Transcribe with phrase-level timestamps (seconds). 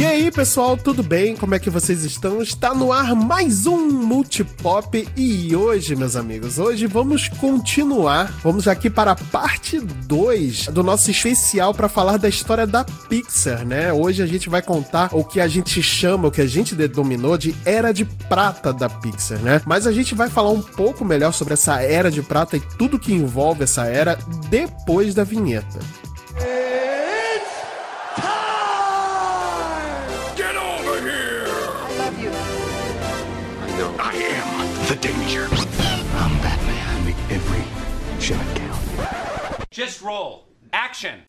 [0.00, 1.36] E aí, pessoal, tudo bem?
[1.36, 2.40] Como é que vocês estão?
[2.40, 8.32] Está no ar mais um Multipop e hoje, meus amigos, hoje vamos continuar.
[8.42, 13.66] Vamos aqui para a parte 2 do nosso especial para falar da história da Pixar,
[13.66, 13.92] né?
[13.92, 17.36] Hoje a gente vai contar o que a gente chama, o que a gente denominou
[17.36, 19.60] de Era de Prata da Pixar, né?
[19.66, 22.98] Mas a gente vai falar um pouco melhor sobre essa Era de Prata e tudo
[22.98, 25.78] que envolve essa era depois da vinheta.
[26.38, 26.89] Get
[34.90, 35.46] the danger.
[36.16, 37.04] I'm Batman.
[37.04, 39.70] Make every shot count.
[39.70, 40.48] Just roll.
[40.72, 41.20] Action.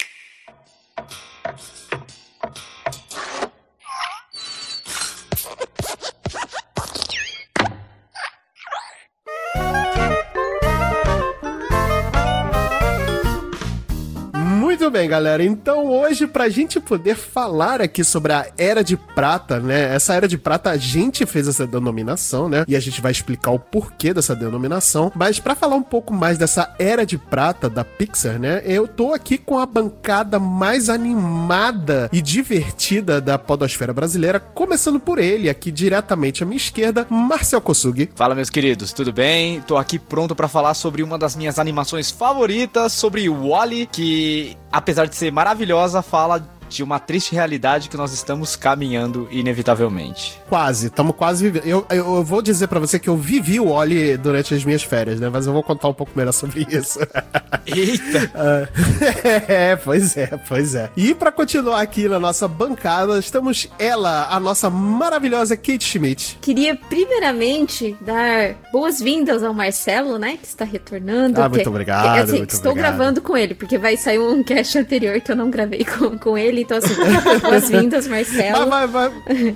[14.81, 15.43] Muito bem, galera.
[15.43, 19.93] Então hoje, pra gente poder falar aqui sobre a Era de Prata, né?
[19.93, 22.65] Essa Era de Prata, a gente fez essa denominação, né?
[22.67, 25.11] E a gente vai explicar o porquê dessa denominação.
[25.13, 28.63] Mas pra falar um pouco mais dessa Era de Prata da Pixar, né?
[28.65, 35.19] Eu tô aqui com a bancada mais animada e divertida da podosfera brasileira, começando por
[35.19, 38.09] ele, aqui diretamente à minha esquerda, Marcel Kosugi.
[38.15, 39.61] Fala, meus queridos, tudo bem?
[39.61, 45.07] Tô aqui pronto pra falar sobre uma das minhas animações favoritas, sobre Wally, que apesar
[45.07, 46.41] de ser maravilhosa, fala
[46.71, 50.39] de uma triste realidade que nós estamos caminhando inevitavelmente.
[50.47, 51.65] Quase, estamos quase vivendo.
[51.67, 54.81] Eu, eu, eu vou dizer pra você que eu vivi o Oli durante as minhas
[54.83, 55.29] férias, né?
[55.29, 56.99] Mas eu vou contar um pouco melhor sobre isso.
[57.67, 58.31] Eita!
[58.33, 58.67] Ah,
[59.51, 60.89] é, pois é, pois é.
[60.95, 66.37] E pra continuar aqui na nossa bancada, estamos ela, a nossa maravilhosa Kate Schmidt.
[66.41, 70.37] Queria primeiramente dar boas-vindas ao Marcelo, né?
[70.41, 71.41] Que está retornando.
[71.41, 72.95] Ah, muito que- obrigado, que, assim, muito estou obrigado.
[72.97, 76.37] gravando com ele, porque vai sair um cast anterior que eu não gravei com, com
[76.37, 76.60] ele.
[76.61, 76.93] Então, assim,
[77.41, 78.67] boas-vindas, Mas, Marcelo.
[78.67, 79.13] mas, mas,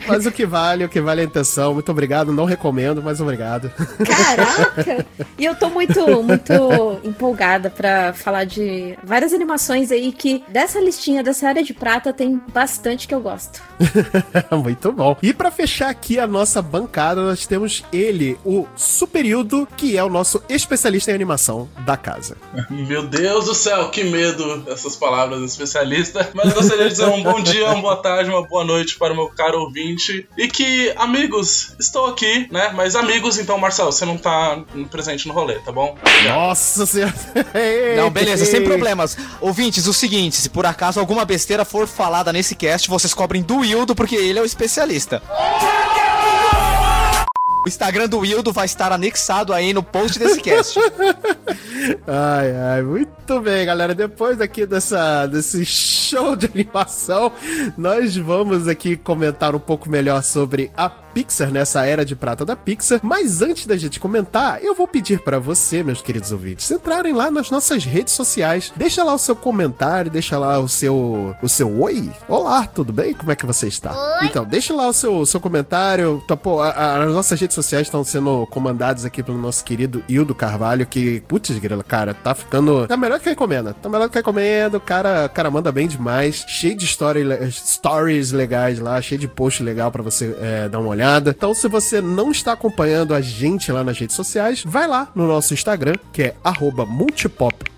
[0.07, 1.74] mas o que vale, o que vale é a intenção.
[1.74, 3.72] Muito obrigado, não recomendo, mas obrigado.
[4.06, 5.06] Caraca!
[5.38, 6.53] E eu tô muito, muito
[7.03, 12.41] empolgada pra falar de várias animações aí que dessa listinha, dessa área de prata, tem
[12.53, 13.62] bastante que eu gosto.
[14.63, 15.18] Muito bom.
[15.22, 20.09] E pra fechar aqui a nossa bancada, nós temos ele, o Superildo, que é o
[20.09, 22.38] nosso especialista em animação da casa.
[22.69, 26.30] Meu Deus do céu, que medo dessas palavras especialista.
[26.34, 29.13] Mas eu gostaria de dizer um bom dia, uma boa tarde, uma boa noite para
[29.13, 30.28] o meu caro ouvinte.
[30.38, 32.72] E que, amigos, estou aqui, né?
[32.73, 35.97] Mas amigos, então, Marcelo, você não tá presente no rolê, tá bom?
[36.28, 37.13] Nossa senhora.
[37.95, 39.17] Não, beleza, sem problemas.
[39.39, 43.57] Ouvintes, o seguinte, se por acaso alguma besteira for falada nesse cast, vocês cobrem do
[43.57, 45.22] Wildo, porque ele é o especialista.
[47.66, 50.78] O Instagram do Wildo vai estar anexado aí no post desse cast.
[52.08, 53.94] Ai, ai, muito bem, galera.
[53.94, 57.31] Depois aqui dessa, desse show de animação,
[57.78, 62.58] nós vamos aqui comentar um pouco melhor sobre a Pixar, nessa era de prata da
[62.58, 63.00] Pixar.
[63.02, 67.31] Mas antes da gente comentar, eu vou pedir pra você, meus queridos ouvintes, entrarem lá
[67.31, 68.74] nas nossas redes sociais.
[68.76, 72.12] Deixa lá o seu comentário, deixa lá o seu o seu oi.
[72.28, 73.14] Olá, tudo bem?
[73.14, 74.20] Como é que você está?
[74.24, 76.22] Então, deixa lá o seu, o seu comentário.
[76.28, 80.36] Tá, a- a- as nossas redes sociais estão sendo comandadas aqui pelo nosso querido Hildo
[80.36, 82.86] Carvalho, que, putz, grila, cara, tá ficando.
[82.88, 83.74] Tá melhor que recomenda.
[83.74, 84.75] Tá melhor que recomenda.
[84.78, 86.44] O cara, cara manda bem demais.
[86.46, 90.90] Cheio de story, stories legais lá, cheio de post legal pra você é, dar uma
[90.90, 91.05] olhada.
[91.30, 95.28] Então, se você não está acompanhando a gente lá nas redes sociais, vai lá no
[95.28, 96.86] nosso Instagram, que é arroba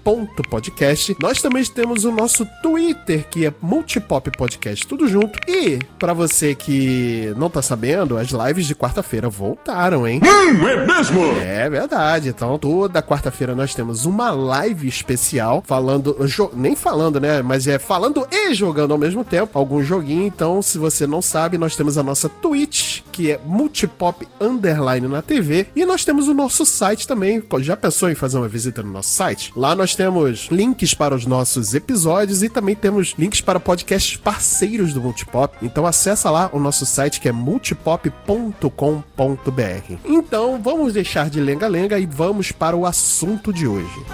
[0.08, 1.18] multipop.podcast.
[1.22, 5.38] Nós também temos o nosso Twitter, que é Multipop Podcast, tudo junto.
[5.48, 10.22] E, pra você que não tá sabendo, as lives de quarta-feira voltaram, hein?
[10.24, 11.26] É mesmo?
[11.42, 12.30] É verdade.
[12.30, 16.16] Então, toda quarta-feira nós temos uma live especial falando,
[16.54, 17.42] nem falando, né?
[17.42, 20.26] Mas é falando e jogando ao mesmo tempo algum joguinho.
[20.26, 25.22] Então, se você não sabe, nós temos a nossa Twitch, que é Multipop Underline na
[25.22, 25.68] TV.
[25.76, 27.44] E nós temos o nosso site também.
[27.60, 29.52] Já pensou em fazer uma visita no nosso site?
[29.56, 34.94] Lá nós temos links para os nossos episódios e também temos links para podcasts parceiros
[34.94, 35.58] do Multipop.
[35.64, 39.96] Então acessa lá o nosso site que é multipop.com.br.
[40.06, 44.06] Então vamos deixar de lenga-lenga e vamos para o assunto de hoje.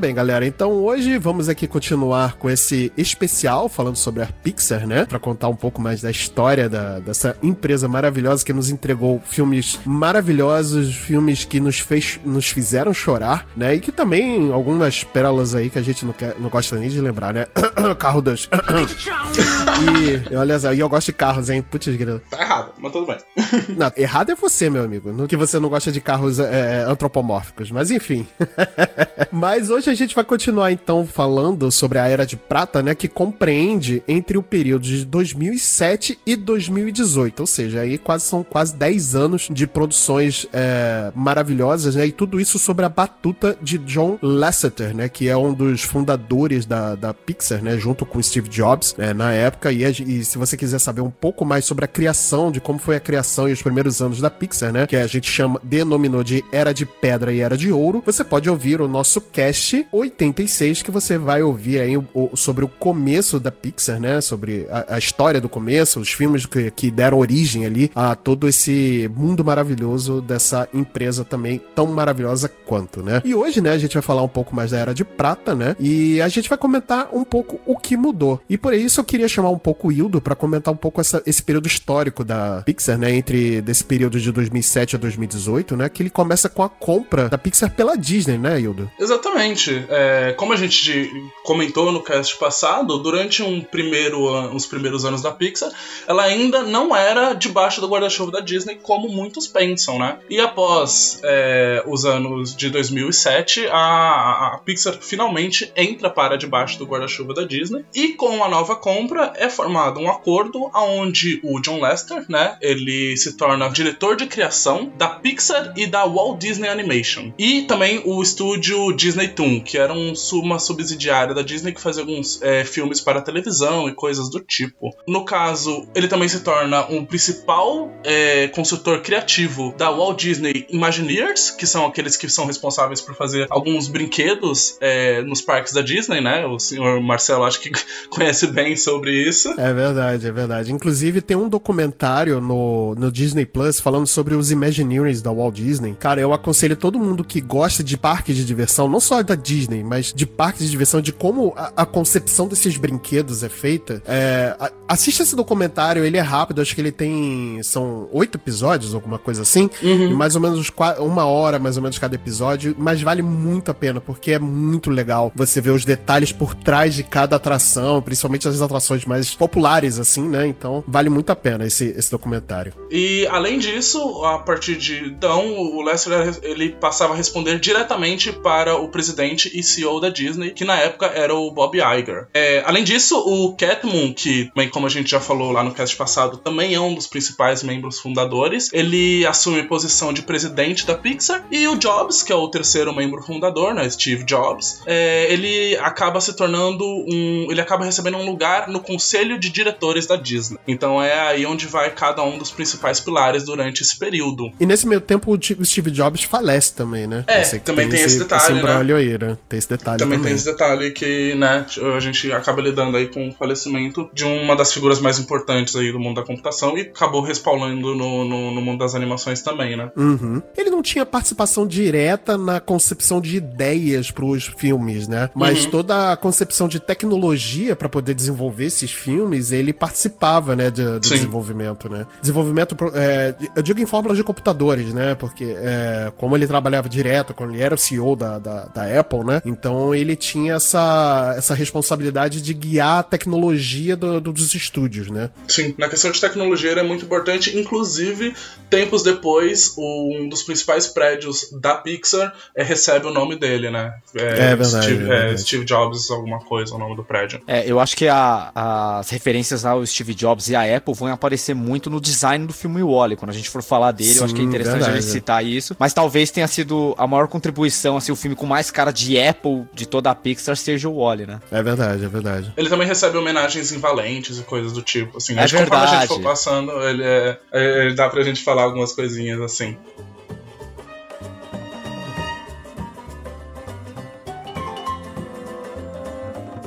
[0.00, 0.46] Bem, galera.
[0.46, 5.04] Então hoje vamos aqui continuar com esse especial falando sobre a Pixar, né?
[5.04, 9.78] Pra contar um pouco mais da história da- dessa empresa maravilhosa que nos entregou filmes
[9.84, 13.74] maravilhosos, filmes que nos, fez, nos fizeram chorar, né?
[13.74, 16.98] E que também algumas pérolas aí que a gente não, quer, não gosta nem de
[17.00, 17.46] lembrar, né?
[17.98, 18.48] Carro 2.
[20.32, 21.60] e olha só, e eu gosto de carros, hein?
[21.62, 22.22] Putz, grilo.
[22.30, 23.18] Tá errado, mas tudo bem.
[23.76, 25.12] Não, errado é você, meu amigo.
[25.12, 27.70] No que você não gosta de carros é, antropomórficos.
[27.70, 28.26] Mas enfim.
[29.30, 33.08] Mas hoje a gente vai continuar então falando sobre a Era de Prata, né, que
[33.08, 39.14] compreende entre o período de 2007 e 2018, ou seja, aí quase são quase 10
[39.16, 44.94] anos de produções é, maravilhosas, né, e tudo isso sobre a batuta de John Lasseter,
[44.94, 49.12] né, que é um dos fundadores da, da Pixar, né, junto com Steve Jobs, né,
[49.12, 52.60] na época, e, e se você quiser saber um pouco mais sobre a criação, de
[52.60, 55.60] como foi a criação e os primeiros anos da Pixar, né, que a gente chama,
[55.64, 59.79] denominou de Era de Pedra e Era de Ouro, você pode ouvir o nosso cast
[59.92, 61.92] 86, que você vai ouvir aí
[62.34, 64.20] sobre o começo da Pixar, né?
[64.20, 68.48] Sobre a, a história do começo, os filmes que, que, deram origem ali a todo
[68.48, 73.22] esse mundo maravilhoso dessa empresa também tão maravilhosa quanto, né?
[73.24, 75.76] E hoje, né, a gente vai falar um pouco mais da Era de Prata, né?
[75.78, 78.40] E a gente vai comentar um pouco o que mudou.
[78.48, 81.22] E por isso eu queria chamar um pouco o Hildo para comentar um pouco essa,
[81.26, 83.12] esse período histórico da Pixar, né?
[83.14, 85.88] Entre desse período de 2007 a 2018, né?
[85.88, 88.90] Que ele começa com a compra da Pixar pela Disney, né, Hildo?
[88.98, 89.69] Exatamente.
[89.88, 91.10] É, como a gente
[91.42, 94.28] comentou no cast passado, durante um primeiro,
[94.66, 95.70] primeiros anos da Pixar,
[96.06, 100.18] ela ainda não era debaixo do guarda-chuva da Disney, como muitos pensam, né?
[100.28, 106.86] E após é, os anos de 2007, a, a Pixar finalmente entra para debaixo do
[106.86, 107.84] guarda-chuva da Disney.
[107.94, 113.16] E com a nova compra é formado um acordo onde o John Lester, né, ele
[113.16, 117.32] se torna diretor de criação da Pixar e da Walt Disney Animation.
[117.38, 122.02] E também o estúdio Disney Toon, que era um, uma subsidiária da Disney que fazia
[122.02, 124.94] alguns é, filmes para televisão e coisas do tipo.
[125.06, 131.50] No caso, ele também se torna um principal é, consultor criativo da Walt Disney Imagineers,
[131.50, 136.20] que são aqueles que são responsáveis por fazer alguns brinquedos é, nos parques da Disney,
[136.20, 136.46] né?
[136.46, 137.70] O senhor Marcelo acho que
[138.10, 139.48] conhece bem sobre isso.
[139.58, 140.72] É verdade, é verdade.
[140.72, 145.94] Inclusive tem um documentário no, no Disney Plus falando sobre os Imagineers da Walt Disney.
[145.98, 149.49] Cara, eu aconselho todo mundo que gosta de parques de diversão, não só da Disney,
[149.84, 154.02] mas de parques de diversão, de como a, a concepção desses brinquedos é feita.
[154.06, 157.62] É, a, assista esse documentário, ele é rápido, acho que ele tem.
[157.62, 159.70] São oito episódios, alguma coisa assim.
[159.82, 160.14] Uhum.
[160.14, 162.74] Mais ou menos uma hora, mais ou menos, cada episódio.
[162.78, 166.94] Mas vale muito a pena, porque é muito legal você ver os detalhes por trás
[166.94, 170.46] de cada atração, principalmente as atrações mais populares, assim, né?
[170.46, 172.72] Então, vale muito a pena esse, esse documentário.
[172.90, 178.76] E além disso, a partir de então, o Lester ele passava a responder diretamente para
[178.76, 182.28] o presidente e CEO da Disney, que na época era o Bob Iger.
[182.34, 185.96] É, além disso, o Cat Moon, que, como a gente já falou lá no cast
[185.96, 190.94] passado, também é um dos principais membros fundadores, ele assume a posição de presidente da
[190.94, 195.76] Pixar, e o Jobs, que é o terceiro membro fundador, né, Steve Jobs, é, ele
[195.76, 197.46] acaba se tornando um.
[197.50, 200.58] ele acaba recebendo um lugar no conselho de diretores da Disney.
[200.66, 204.50] Então é aí onde vai cada um dos principais pilares durante esse período.
[204.58, 207.24] E nesse meio tempo o Steve Jobs falece também, né?
[207.26, 208.94] É, também tem, tem esse, esse detalhe, esse né?
[208.94, 209.38] Aí, né?
[209.48, 210.18] Tem esse detalhe também.
[210.18, 214.24] Também tem esse detalhe que, né, a gente acaba lidando aí com o falecimento de
[214.24, 218.54] uma das figuras mais importantes aí do mundo da computação e acabou respaldando no, no,
[218.54, 219.90] no mundo das animações também, né?
[219.96, 220.42] Uhum.
[220.56, 225.30] Ele não tinha participação direta na concepção de ideias pros filmes, né?
[225.34, 225.70] Mas uhum.
[225.70, 231.06] toda a concepção de tecnologia para poder desenvolver esses filmes, ele participava, né, de, do
[231.06, 231.14] Sim.
[231.14, 232.06] desenvolvimento, né?
[232.20, 235.14] Desenvolvimento, é, eu digo em fórmulas de computadores, né?
[235.14, 239.09] Porque é, como ele trabalhava direto, quando ele era o CEO da, da, da, Apple,
[239.18, 239.42] né?
[239.44, 245.30] Então ele tinha essa, essa responsabilidade de guiar a tecnologia do, do, dos estúdios, né?
[245.48, 247.58] Sim, na questão de tecnologia ele é muito importante.
[247.58, 248.34] Inclusive,
[248.68, 253.94] tempos depois, um dos principais prédios da Pixar é, recebe o nome dele, né?
[254.14, 255.40] É, é verdade, Steve, é verdade.
[255.42, 257.40] Steve Jobs, alguma coisa, o nome do prédio.
[257.46, 258.52] É, eu acho que a,
[259.00, 262.82] as referências ao Steve Jobs e à Apple vão aparecer muito no design do filme
[262.82, 263.16] Wally.
[263.16, 264.98] Quando a gente for falar dele, Sim, eu acho que é interessante verdade.
[264.98, 265.76] a gente citar isso.
[265.78, 269.64] Mas talvez tenha sido a maior contribuição, assim, o filme com mais cara de Apple
[269.72, 271.40] de toda a Pixar seja o Wally, né?
[271.50, 272.52] É verdade, é verdade.
[272.56, 275.36] Ele também recebe homenagens em Valentes e coisas do tipo, assim.
[275.36, 275.70] É acho verdade.
[275.70, 279.40] que conforme a gente for passando, ele, é, ele dá pra gente falar algumas coisinhas
[279.40, 279.76] assim.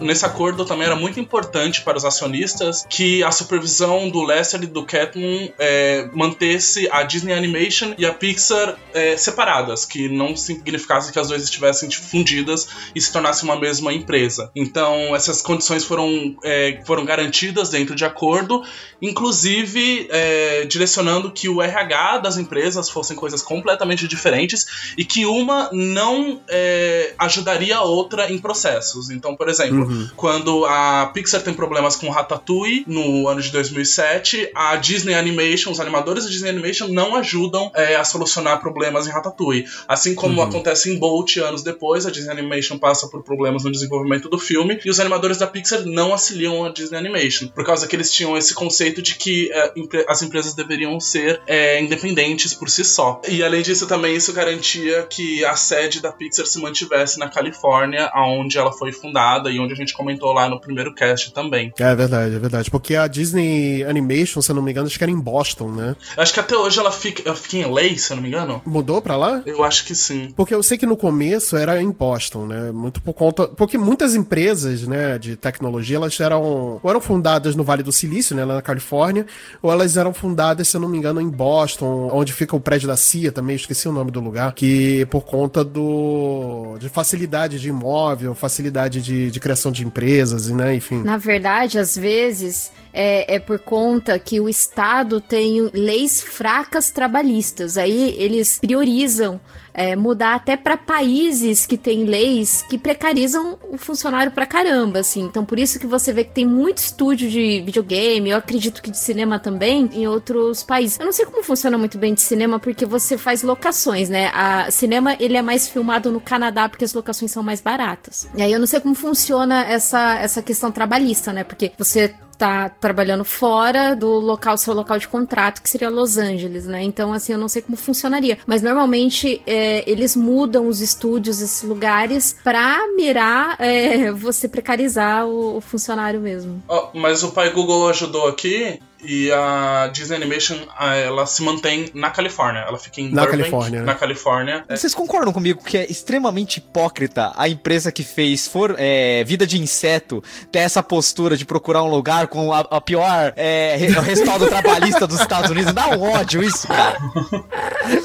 [0.03, 4.67] Nesse acordo também era muito importante para os acionistas que a supervisão do Lester e
[4.67, 11.12] do Catmull é, mantesse a Disney Animation e a Pixar é, separadas, que não significasse
[11.12, 14.51] que as duas estivessem fundidas e se tornassem uma mesma empresa.
[14.55, 18.63] Então, essas condições foram, é, foram garantidas dentro de acordo,
[19.01, 25.69] inclusive é, direcionando que o RH das empresas fossem coisas completamente diferentes e que uma
[25.72, 29.10] não é, ajudaria a outra em processos.
[29.10, 34.75] Então, por exemplo, Quando a Pixar tem problemas com Ratatouille no ano de 2007, a
[34.75, 39.65] Disney Animation, os animadores da Disney Animation não ajudam é, a solucionar problemas em Ratatouille.
[39.88, 44.29] Assim como acontece em Bolt anos depois, a Disney Animation passa por problemas no desenvolvimento
[44.29, 47.95] do filme e os animadores da Pixar não auxiliam a Disney Animation, por causa que
[47.95, 49.73] eles tinham esse conceito de que é,
[50.07, 53.21] as empresas deveriam ser é, independentes por si só.
[53.27, 58.12] E além disso, também isso garantia que a sede da Pixar se mantivesse na Califórnia,
[58.15, 61.74] onde ela foi fundada e onde a gente comentou lá no primeiro cast também.
[61.80, 62.70] É verdade, é verdade.
[62.70, 65.96] Porque a Disney Animation, se eu não me engano, acho que era em Boston, né?
[66.16, 68.62] Acho que até hoje ela fica, ela fica em LA, se eu não me engano.
[68.66, 69.42] Mudou pra lá?
[69.46, 70.32] Eu acho que sim.
[70.36, 72.72] Porque eu sei que no começo era em Boston, né?
[72.72, 73.48] Muito por conta.
[73.48, 76.80] Porque muitas empresas, né, de tecnologia, elas eram.
[76.82, 79.25] Ou eram fundadas no Vale do Silício, né, lá na Califórnia,
[79.62, 82.88] ou elas eram fundadas, se eu não me engano, em Boston, onde fica o prédio
[82.88, 86.78] da CIA também, esqueci o nome do lugar, que por conta do.
[86.80, 91.03] de facilidade de imóvel, facilidade de, de criação de empresas, né, enfim.
[91.03, 97.77] Na verdade, às vezes é, é por conta que o Estado tem leis fracas trabalhistas.
[97.77, 99.42] Aí eles priorizam
[99.74, 105.22] é, mudar até para países que têm leis que precarizam o funcionário pra caramba, assim.
[105.22, 108.92] Então por isso que você vê que tem muito estúdio de videogame, eu acredito que
[108.92, 111.00] de cinema também, em outros países.
[111.00, 114.32] Eu não sei como funciona muito bem de cinema, porque você faz locações, né?
[114.34, 118.27] A cinema, ele é mais filmado no Canadá, porque as locações são mais baratas.
[118.36, 121.44] E aí eu não sei como funciona essa, essa questão trabalhista, né?
[121.44, 126.65] Porque você tá trabalhando fora do local, seu local de contrato, que seria Los Angeles,
[126.65, 126.83] né?
[126.83, 128.38] Então, assim, eu não sei como funcionaria.
[128.45, 135.55] Mas normalmente é, eles mudam os estúdios, esses lugares, pra mirar é, você precarizar o,
[135.55, 136.62] o funcionário mesmo.
[136.67, 140.57] Ó, mas o pai Google ajudou aqui e a Disney Animation
[141.05, 142.62] ela se mantém na Califórnia.
[142.67, 143.86] Ela fica em Na Burbank, Califórnia, né?
[143.86, 144.65] na Califórnia.
[144.69, 149.60] Vocês concordam comigo que é extremamente hipócrita a empresa que fez for, é, Vida de
[149.62, 154.48] Inseto ter essa postura de procurar um lugar com a, a pior é, re- respaldo
[154.48, 155.74] trabalhista dos Estados Unidos?
[155.74, 156.98] Dá um ódio isso, cara.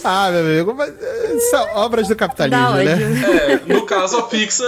[0.05, 3.63] Ah, meu amigo, mas eh, são obras do capitalismo, né?
[3.69, 4.67] É, no caso, a Pixar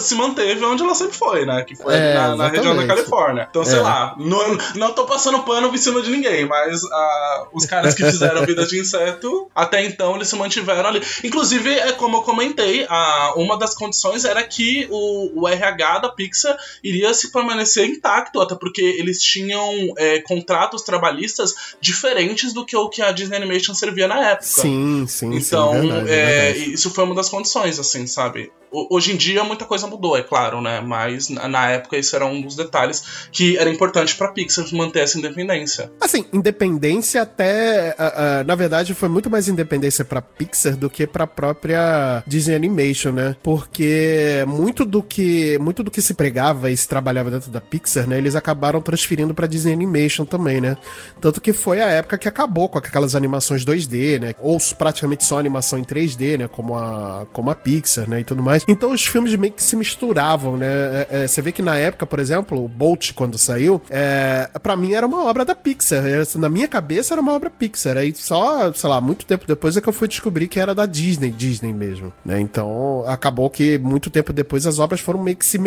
[0.00, 1.62] se manteve onde ela sempre foi, né?
[1.62, 2.86] Que foi É, na, na região da.
[2.86, 3.46] Califórnia.
[3.50, 3.82] Então, sei É.
[3.82, 8.04] lá, não, não tô passando pano em cima de ninguém, mas ah, os caras que
[8.04, 11.02] fizeram Vida de Inseto, até então eles se mantiveram ali.
[11.22, 16.08] Inclusive, é como eu comentei, a, uma das condições era que o, o RH da
[16.08, 22.76] Pixar iria se permanecer intacto, até porque eles tinham é, contratos trabalhistas diferentes do que
[22.76, 24.46] o que a Disney Animation servia na época.
[24.46, 26.72] Sim, sim, Então, sim, verdade, é, verdade.
[26.72, 28.50] isso foi uma das condições, assim, sabe?
[28.70, 30.82] Hoje em dia muita coisa mudou, é claro, né?
[30.82, 35.00] Mas na, na época isso era um dos detalhes que era importante pra Pixar manter
[35.00, 35.57] essa independência.
[36.00, 37.94] Assim, independência até.
[37.98, 42.56] ah, ah, na verdade, foi muito mais independência pra Pixar do que pra própria Disney
[42.56, 43.36] Animation, né?
[43.42, 48.06] Porque muito do que muito do que se pregava e se trabalhava dentro da Pixar,
[48.06, 48.18] né?
[48.18, 50.76] Eles acabaram transferindo pra Disney Animation também, né?
[51.20, 54.34] Tanto que foi a época que acabou com aquelas animações 2D, né?
[54.40, 56.48] Ou praticamente só animação em 3D, né?
[56.48, 58.20] Como a, como a Pixar, né?
[58.20, 58.64] E tudo mais.
[58.68, 60.66] Então os filmes meio que se misturavam, né?
[60.66, 64.76] É, é, você vê que na época, por exemplo, o Bolt, quando saiu, é, para
[64.76, 66.02] mim era uma obra da Pixar.
[66.36, 67.96] Na minha cabeça era uma obra Pixar.
[67.96, 70.86] Aí só, sei lá, muito tempo depois é que eu fui descobrir que era da
[70.86, 72.40] Disney, Disney mesmo, né?
[72.40, 75.58] Então acabou que muito tempo depois as obras foram meio que se,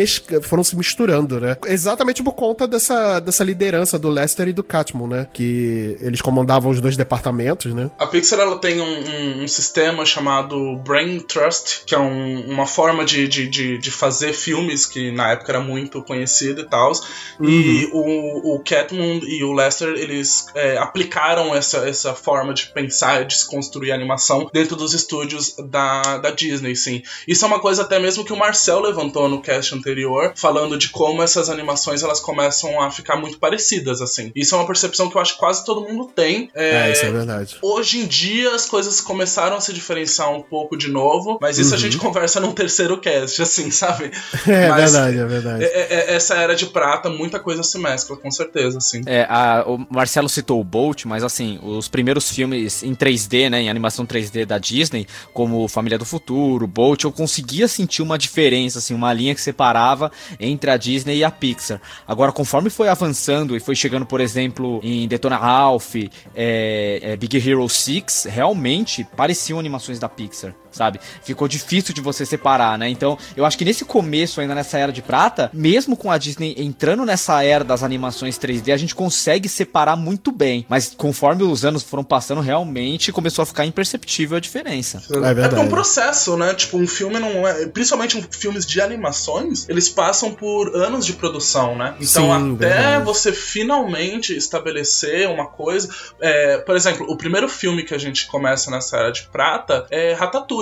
[0.42, 1.56] foram se misturando, né?
[1.66, 5.26] Exatamente por conta dessa, dessa liderança do Lester e do Catmull, né?
[5.32, 7.90] Que eles comandavam os dois departamentos, né?
[7.98, 12.66] A Pixar ela tem um, um- um sistema chamado Brain Trust, que é um- uma
[12.66, 16.92] forma de, de, de, de fazer filmes que na época era muito conhecido e tal.
[17.40, 23.24] E o, o Catmull e o Lester eles é, aplicaram essa, essa forma de pensar,
[23.24, 27.02] de se construir animação dentro dos estúdios da, da Disney, sim.
[27.26, 30.88] Isso é uma coisa até mesmo que o Marcel levantou no cast anterior, falando de
[30.90, 34.30] como essas animações elas começam a ficar muito parecidas, assim.
[34.34, 36.50] Isso é uma percepção que eu acho que quase todo mundo tem.
[36.54, 37.56] É, isso é verdade.
[37.62, 41.74] Hoje em dia as coisas começaram a se diferenciar um pouco de novo, mas isso
[41.74, 44.10] a gente conversa num terceiro cast, assim, sabe?
[44.52, 45.64] É Mas verdade, é verdade.
[45.64, 49.00] é- é- é- essa era de prata, muita coisa se mescla, com certeza, assim.
[49.06, 53.62] É, a- o Marcelo citou o Bolt, mas assim, os primeiros filmes em 3D, né,
[53.62, 58.78] em animação 3D da Disney, como Família do Futuro, Bolt, eu conseguia sentir uma diferença,
[58.78, 61.80] assim, uma linha que separava entre a Disney e a Pixar.
[62.06, 65.94] Agora, conforme foi avançando e foi chegando, por exemplo, em Detona Ralph,
[66.34, 70.54] é, é, Big Hero 6, realmente pareciam animações da Pixar.
[70.72, 71.00] Sabe?
[71.22, 72.88] Ficou difícil de você separar, né?
[72.88, 76.54] Então, eu acho que nesse começo, ainda nessa era de prata, mesmo com a Disney
[76.58, 80.66] entrando nessa era das animações 3D, a gente consegue separar muito bem.
[80.68, 85.02] Mas conforme os anos foram passando, realmente começou a ficar imperceptível a diferença.
[85.10, 86.54] É É, porque é um processo, né?
[86.54, 87.66] Tipo, um filme não é.
[87.66, 91.94] Principalmente filmes de animações, eles passam por anos de produção, né?
[92.00, 93.04] Então, Sim, até verdade.
[93.04, 95.88] você finalmente estabelecer uma coisa.
[96.20, 100.12] é, por exemplo, o primeiro filme que a gente começa nessa era de prata é
[100.12, 100.61] Ratatouille.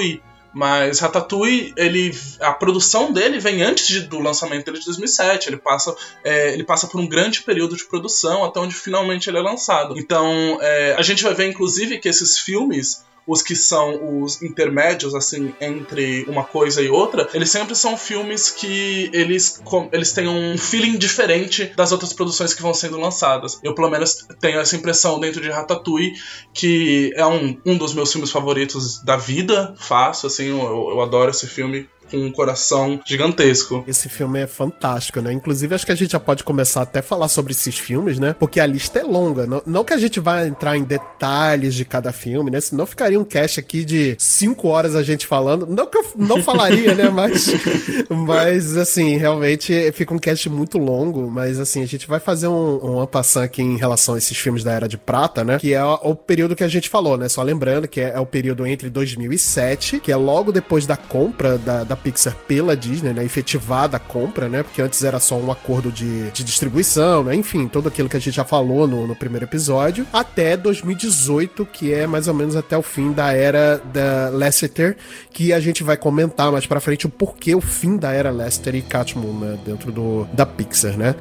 [0.53, 5.49] Mas Ratatouille, ele, a produção dele vem antes de- do lançamento dele de 2007.
[5.49, 9.39] Ele passa, é, ele passa por um grande período de produção até onde finalmente ele
[9.39, 9.97] é lançado.
[9.97, 15.15] Então, é, a gente vai ver, inclusive, que esses filmes os que são os intermédios,
[15.15, 20.59] assim, entre uma coisa e outra, eles sempre são filmes que eles, eles têm um
[20.59, 23.61] feeling diferente das outras produções que vão sendo lançadas.
[23.63, 26.13] Eu, pelo menos, tenho essa impressão dentro de Ratatouille,
[26.53, 31.31] que é um, um dos meus filmes favoritos da vida, fácil, assim, eu, eu adoro
[31.31, 33.85] esse filme com um coração gigantesco.
[33.87, 35.33] Esse filme é fantástico, né?
[35.33, 38.35] Inclusive, acho que a gente já pode começar até a falar sobre esses filmes, né?
[38.39, 39.47] Porque a lista é longa.
[39.47, 42.61] Não, não que a gente vá entrar em detalhes de cada filme, né?
[42.61, 45.67] Senão ficaria um cast aqui de cinco horas a gente falando.
[45.67, 47.09] Não que eu não falaria, né?
[47.09, 47.49] Mas,
[48.09, 51.31] mas assim, realmente fica um cast muito longo.
[51.31, 53.01] Mas, assim, a gente vai fazer um, um
[53.43, 55.59] aqui em relação a esses filmes da Era de Prata, né?
[55.59, 57.29] Que é o, o período que a gente falou, né?
[57.29, 61.59] Só lembrando que é, é o período entre 2007, que é logo depois da compra
[61.59, 63.25] da, da Pixar pela Disney, né?
[63.25, 64.63] Efetivada a compra, né?
[64.63, 67.35] Porque antes era só um acordo de, de distribuição, né?
[67.35, 70.07] Enfim, tudo aquilo que a gente já falou no, no primeiro episódio.
[70.13, 74.97] Até 2018, que é mais ou menos até o fim da era da Lasseter,
[75.31, 78.75] que a gente vai comentar mais pra frente o porquê o fim da era Lasseter
[78.75, 79.59] e Catmull, né?
[79.65, 81.15] Dentro do, da Pixar, né?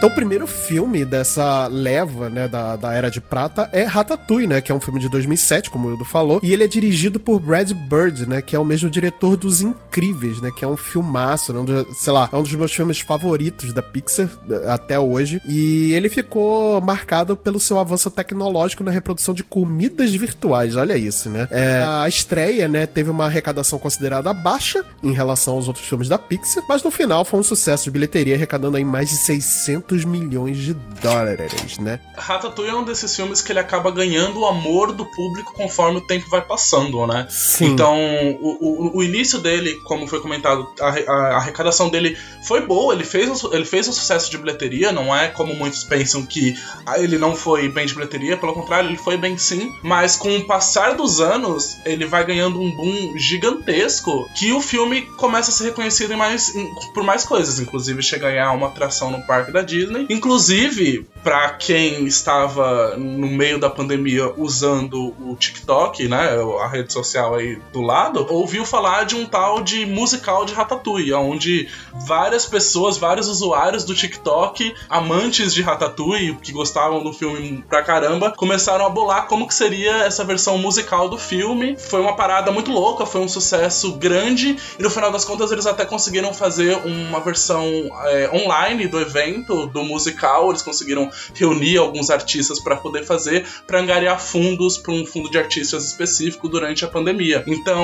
[0.00, 4.62] Então, o primeiro filme dessa leva, né, da, da Era de Prata é Ratatouille, né,
[4.62, 7.38] que é um filme de 2007, como o Ildo falou, e ele é dirigido por
[7.38, 11.52] Brad Bird, né, que é o mesmo diretor dos Incríveis, né, que é um filmaço,
[11.52, 15.38] né, um sei lá, é um dos meus filmes favoritos da Pixar eh, até hoje,
[15.46, 21.28] e ele ficou marcado pelo seu avanço tecnológico na reprodução de comidas virtuais, olha isso,
[21.28, 21.46] né.
[21.50, 26.16] É, a estreia, né, teve uma arrecadação considerada baixa em relação aos outros filmes da
[26.16, 30.56] Pixar, mas no final foi um sucesso de bilheteria, arrecadando aí mais de 600 milhões
[30.58, 32.00] de dólares, né?
[32.16, 36.00] Ratatouille é um desses filmes que ele acaba ganhando o amor do público conforme o
[36.06, 37.26] tempo vai passando, né?
[37.30, 37.66] Sim.
[37.72, 37.96] Então,
[38.40, 43.04] o, o, o início dele, como foi comentado, a, a- arrecadação dele foi boa, ele
[43.04, 46.54] fez, um, ele fez um sucesso de bilheteria, não é como muitos pensam que
[46.86, 50.36] ah, ele não foi bem de bilheteria, pelo contrário, ele foi bem sim, mas com
[50.36, 55.54] o passar dos anos, ele vai ganhando um boom gigantesco que o filme começa a
[55.54, 56.52] ser reconhecido mais,
[56.94, 59.79] por mais coisas, inclusive chega a ganhar uma atração no parque da Disney.
[60.08, 67.34] Inclusive, pra quem estava no meio da pandemia usando o TikTok, né, a rede social
[67.34, 71.68] aí do lado, ouviu falar de um tal de musical de Ratatouille, onde
[72.06, 78.32] várias pessoas, vários usuários do TikTok, amantes de Ratatouille, que gostavam do filme pra caramba,
[78.36, 81.76] começaram a bolar como que seria essa versão musical do filme.
[81.76, 85.66] Foi uma parada muito louca, foi um sucesso grande, e no final das contas eles
[85.66, 87.64] até conseguiram fazer uma versão
[88.04, 93.80] é, online do evento, do musical, eles conseguiram reunir alguns artistas para poder fazer, para
[93.80, 97.42] angariar fundos para um fundo de artistas específico durante a pandemia.
[97.46, 97.80] Então,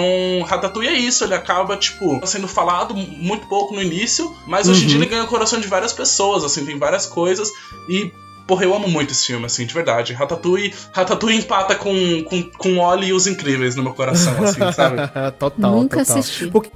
[0.46, 4.87] Ratatouille é isso, ele acaba, tipo, sendo falado muito pouco no início, mas hoje em
[4.88, 7.51] dia ele ganha o coração de várias pessoas, assim, tem várias coisas,
[7.88, 8.12] e
[8.46, 10.12] Porra, eu amo muito esse filme, assim, de verdade.
[10.12, 14.99] Ratatouille, Ratatouille empata com, com, com Oli e os Incríveis no meu coração, assim, sabe?
[15.37, 16.18] total, Nunca total.
[16.18, 16.46] assisti.
[16.46, 16.70] Porque,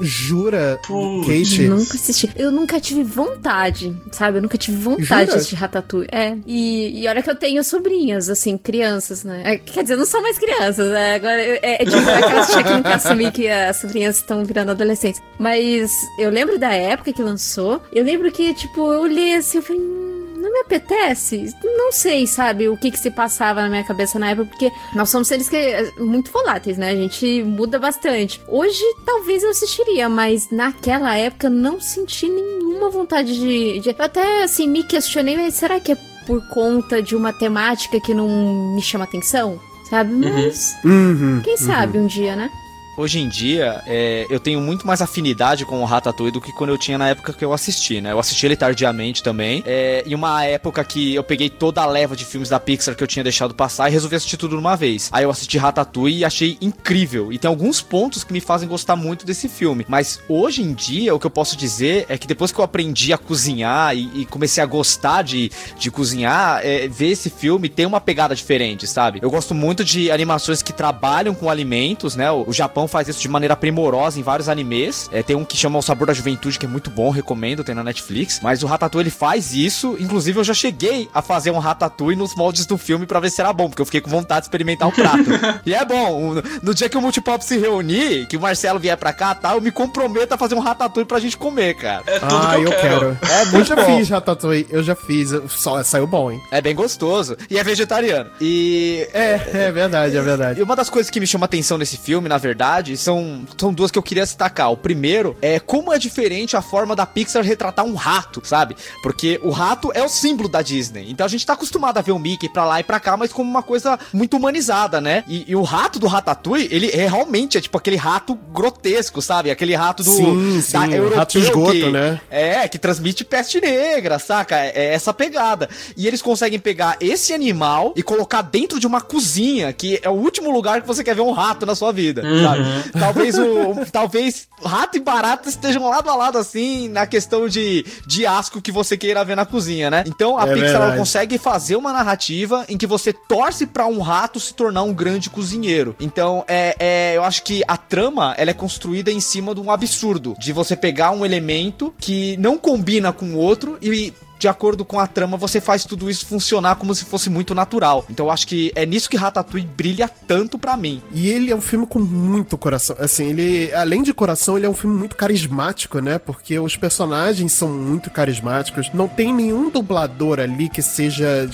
[0.00, 1.26] jura, Putz.
[1.26, 1.62] Kate?
[1.68, 2.30] Nunca assisti.
[2.36, 4.38] Eu nunca tive vontade, sabe?
[4.38, 5.24] Eu nunca tive vontade Jura?
[5.26, 6.08] de assistir Ratatouille.
[6.12, 6.36] É.
[6.46, 9.42] E, e olha que eu tenho sobrinhas, assim, crianças, né?
[9.44, 11.14] É, quer dizer, não são mais crianças, né?
[11.14, 14.44] Agora, eu- é, é tipo aquelas tia que não quer assumir que as sobrinhas estão
[14.44, 15.20] virando adolescentes.
[15.38, 17.82] Mas eu lembro da época que lançou.
[17.92, 20.07] Eu lembro que, tipo, eu li assim, eu falei.
[20.48, 21.54] "Hum, Não me apetece?
[21.62, 25.10] Não sei, sabe, o que que se passava na minha cabeça na época, porque nós
[25.10, 26.90] somos seres que é, muito voláteis, né?
[26.90, 28.40] A gente muda bastante.
[28.48, 33.88] Hoje, talvez eu assistiria, mas naquela época eu não senti nenhuma vontade de, de.
[33.90, 38.12] Eu até, assim, me questionei, mas será que é por conta de uma temática que
[38.14, 38.28] não
[38.74, 39.58] me chama atenção?
[39.90, 40.12] Sabe?
[40.14, 40.76] Mas.
[40.84, 41.40] Uhum.
[41.42, 42.50] Quem sabe um dia, né?
[42.98, 46.70] Hoje em dia, é, eu tenho muito mais afinidade com o Ratatouille do que quando
[46.70, 48.10] eu tinha na época que eu assisti, né?
[48.10, 49.62] Eu assisti ele tardiamente também.
[49.64, 53.02] É, em uma época que eu peguei toda a leva de filmes da Pixar que
[53.02, 55.08] eu tinha deixado passar e resolvi assistir tudo de uma vez.
[55.12, 57.32] Aí eu assisti Ratatouille e achei incrível.
[57.32, 59.86] E tem alguns pontos que me fazem gostar muito desse filme.
[59.88, 63.12] Mas hoje em dia, o que eu posso dizer é que depois que eu aprendi
[63.12, 67.86] a cozinhar e, e comecei a gostar de, de cozinhar, é, ver esse filme tem
[67.86, 69.20] uma pegada diferente, sabe?
[69.22, 72.28] Eu gosto muito de animações que trabalham com alimentos, né?
[72.30, 75.08] O, o Japão faz isso de maneira primorosa em vários animes.
[75.12, 77.74] É, tem um que chama O Sabor da Juventude, que é muito bom, recomendo, tem
[77.74, 78.40] na Netflix.
[78.42, 79.96] Mas o Ratatouille ele faz isso.
[80.00, 83.40] Inclusive, eu já cheguei a fazer um Ratatouille nos moldes do filme para ver se
[83.40, 85.24] era bom, porque eu fiquei com vontade de experimentar o prato.
[85.64, 86.34] e é bom.
[86.62, 89.54] No dia que o Multipop se reunir, que o Marcelo vier pra cá, tá?
[89.54, 92.02] Eu me comprometo a fazer um Ratatouille pra gente comer, cara.
[92.06, 93.18] É tudo Ah, que eu, eu quero.
[93.20, 93.32] quero.
[93.32, 93.84] É Eu muito já bom.
[93.98, 95.30] fiz Ratatouille, eu já fiz.
[95.48, 96.40] Só, saiu bom, hein?
[96.50, 97.36] É bem gostoso.
[97.50, 98.30] E é vegetariano.
[98.40, 100.60] E É, é verdade, é verdade.
[100.60, 102.58] E uma das coisas que me chama atenção nesse filme, na verdade,
[102.96, 104.70] são, são duas que eu queria destacar.
[104.72, 108.76] O primeiro é como é diferente a forma da Pixar retratar um rato, sabe?
[109.02, 111.10] Porque o rato é o símbolo da Disney.
[111.10, 113.32] Então a gente tá acostumado a ver o Mickey pra lá e pra cá, mas
[113.32, 115.24] como uma coisa muito humanizada, né?
[115.28, 119.50] E, e o rato do Ratatouille, ele é realmente é tipo aquele rato grotesco, sabe?
[119.50, 120.76] Aquele rato do Sim, sim,
[121.14, 122.20] rato esgoto, que, né?
[122.30, 124.56] É, que transmite peste negra, saca?
[124.56, 125.68] É, é essa pegada.
[125.96, 130.14] E eles conseguem pegar esse animal e colocar dentro de uma cozinha, que é o
[130.14, 132.64] último lugar que você quer ver um rato na sua vida, sabe?
[132.98, 138.26] Talvez o talvez rato e barata estejam lado a lado assim na questão de, de
[138.26, 140.04] asco que você queira ver na cozinha, né?
[140.06, 144.00] Então a É Pixar ela consegue fazer uma narrativa em que você torce pra um
[144.00, 145.94] rato se tornar um grande cozinheiro.
[146.00, 149.70] Então, é, é, eu acho que a trama ela é construída em cima de um
[149.70, 154.84] absurdo, de você pegar um elemento que não combina com o outro e de acordo
[154.84, 158.06] com a trama, você faz tudo isso funcionar como se fosse muito natural.
[158.08, 161.02] Então eu acho que é nisso que Ratatouille brilha tanto pra mim.
[161.12, 162.96] E ele é um filme com muito coração.
[162.98, 166.18] Assim, ele, além de coração, ele é um filme muito carismático, né?
[166.18, 168.90] Porque os personagens são muito carismáticos.
[168.92, 171.48] Não tem nenhum dublador ali que seja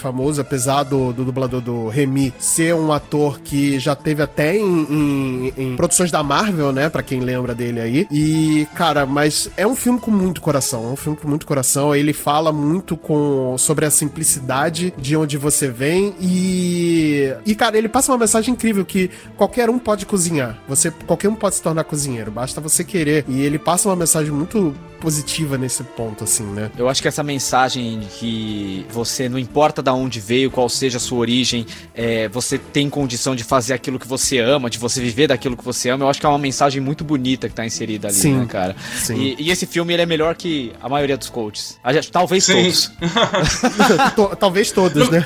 [0.00, 4.62] famoso, apesar do, do dublador do Remy ser um ator que já teve até em,
[4.90, 6.88] em- em produções da Marvel, né?
[6.88, 8.06] Pra quem lembra dele aí.
[8.10, 10.84] E, cara, mas é um filme com muito coração.
[10.84, 11.94] É um filme com muito coração.
[11.94, 17.32] Ele fala muito com sobre a simplicidade de onde você vem e.
[17.46, 20.58] E, cara, ele passa uma mensagem incrível que qualquer um pode cozinhar.
[20.68, 23.24] Você, qualquer um pode se tornar cozinheiro, basta você querer.
[23.28, 26.70] E ele passa uma mensagem muito positiva nesse ponto, assim, né?
[26.76, 28.86] Eu acho que essa mensagem de que
[29.28, 33.36] você não importa da onde veio, qual seja a sua origem, é, você tem condição
[33.36, 36.18] de fazer aquilo que você ama, de você viver daquilo que você ama, eu acho
[36.20, 38.38] que é uma mensagem muito bonita que tá inserida ali, Sim.
[38.38, 38.74] né, cara?
[38.96, 39.16] Sim.
[39.16, 41.78] E, e esse filme ele é melhor que a maioria dos coaches.
[42.10, 42.54] Talvez Sim.
[42.62, 42.90] todos.
[44.16, 45.24] To- Talvez todos, né?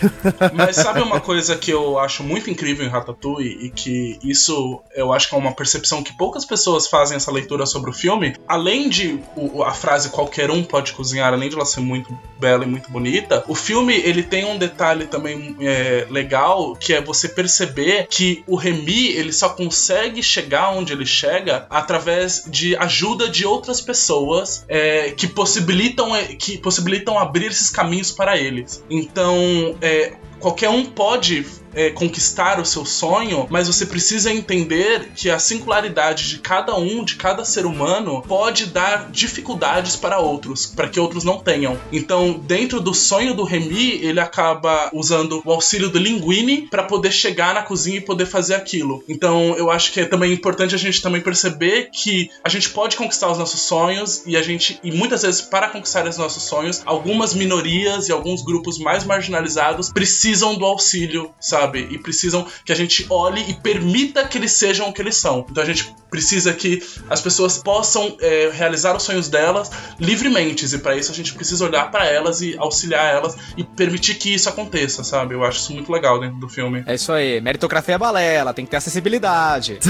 [0.54, 5.12] Mas sabe uma coisa que eu acho muito incrível em Ratatouille e que isso eu
[5.12, 8.34] acho que é uma percepção que poucas pessoas fazem essa leitura sobre o filme?
[8.48, 12.64] Além de o- a frase qualquer um pode cozinhar, além de ela ser muito bela
[12.64, 17.28] e muito bonita, o filme ele tem um detalhe também é, legal que é você
[17.28, 23.46] perceber que o Remy ele só consegue chegar onde ele chega através de ajuda de
[23.46, 28.85] outras pessoas é, que possibilitam é, que possibilitam abrir esses caminhos para eles.
[28.90, 35.31] Então é, qualquer um pode é, conquistar o seu sonho, mas você precisa entender que
[35.31, 40.88] a singularidade de cada um, de cada ser humano, pode dar dificuldades para outros, para
[40.88, 41.78] que outros não tenham.
[41.90, 47.12] Então, dentro do sonho do Remy, ele acaba usando o auxílio do Linguini para poder
[47.12, 49.02] chegar na cozinha e poder fazer aquilo.
[49.09, 52.96] Então, eu acho que é também importante a gente também perceber que a gente pode
[52.96, 56.83] conquistar os nossos sonhos e a gente e muitas vezes para conquistar os nossos sonhos,
[56.85, 61.88] algumas minorias e alguns grupos mais marginalizados precisam do auxílio, sabe?
[61.90, 65.47] E precisam que a gente olhe e permita que eles sejam o que eles são.
[65.51, 70.66] Então a gente precisa que as pessoas possam é, realizar os sonhos delas livremente.
[70.66, 74.35] E para isso a gente precisa olhar para elas e auxiliar elas e permitir que
[74.35, 75.35] isso aconteça, sabe?
[75.35, 76.85] Eu acho isso muito legal dentro do filme.
[76.87, 77.40] É isso aí.
[77.40, 79.79] Meritocracia é balela, tem que ter acessibilidade.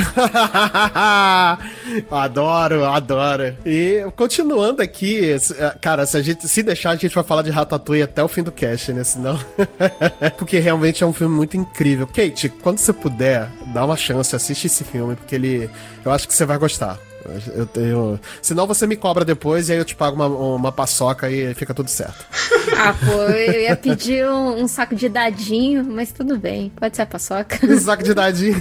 [2.09, 3.57] adoro, adoro.
[3.67, 5.35] E continuando aqui,
[5.81, 8.45] cara, se a gente se deixar, a gente vai falar de Ratatouille até o fim
[8.45, 9.03] do cast, né?
[9.03, 9.41] Senão.
[10.39, 12.07] porque realmente é um filme muito incrível.
[12.07, 15.71] Kate, quando você puder, dá uma chance, assiste esse filme, porque ele.
[16.05, 16.99] Eu acho que você vai gostar.
[17.55, 18.19] Eu tenho.
[18.41, 21.73] Senão você me cobra depois e aí eu te pago uma, uma paçoca e fica
[21.73, 22.27] tudo certo.
[22.85, 27.03] Ah, pô, eu ia pedir um, um saco de dadinho, mas tudo bem, pode ser
[27.03, 27.59] a paçoca.
[27.73, 28.61] Um saco de dadinho.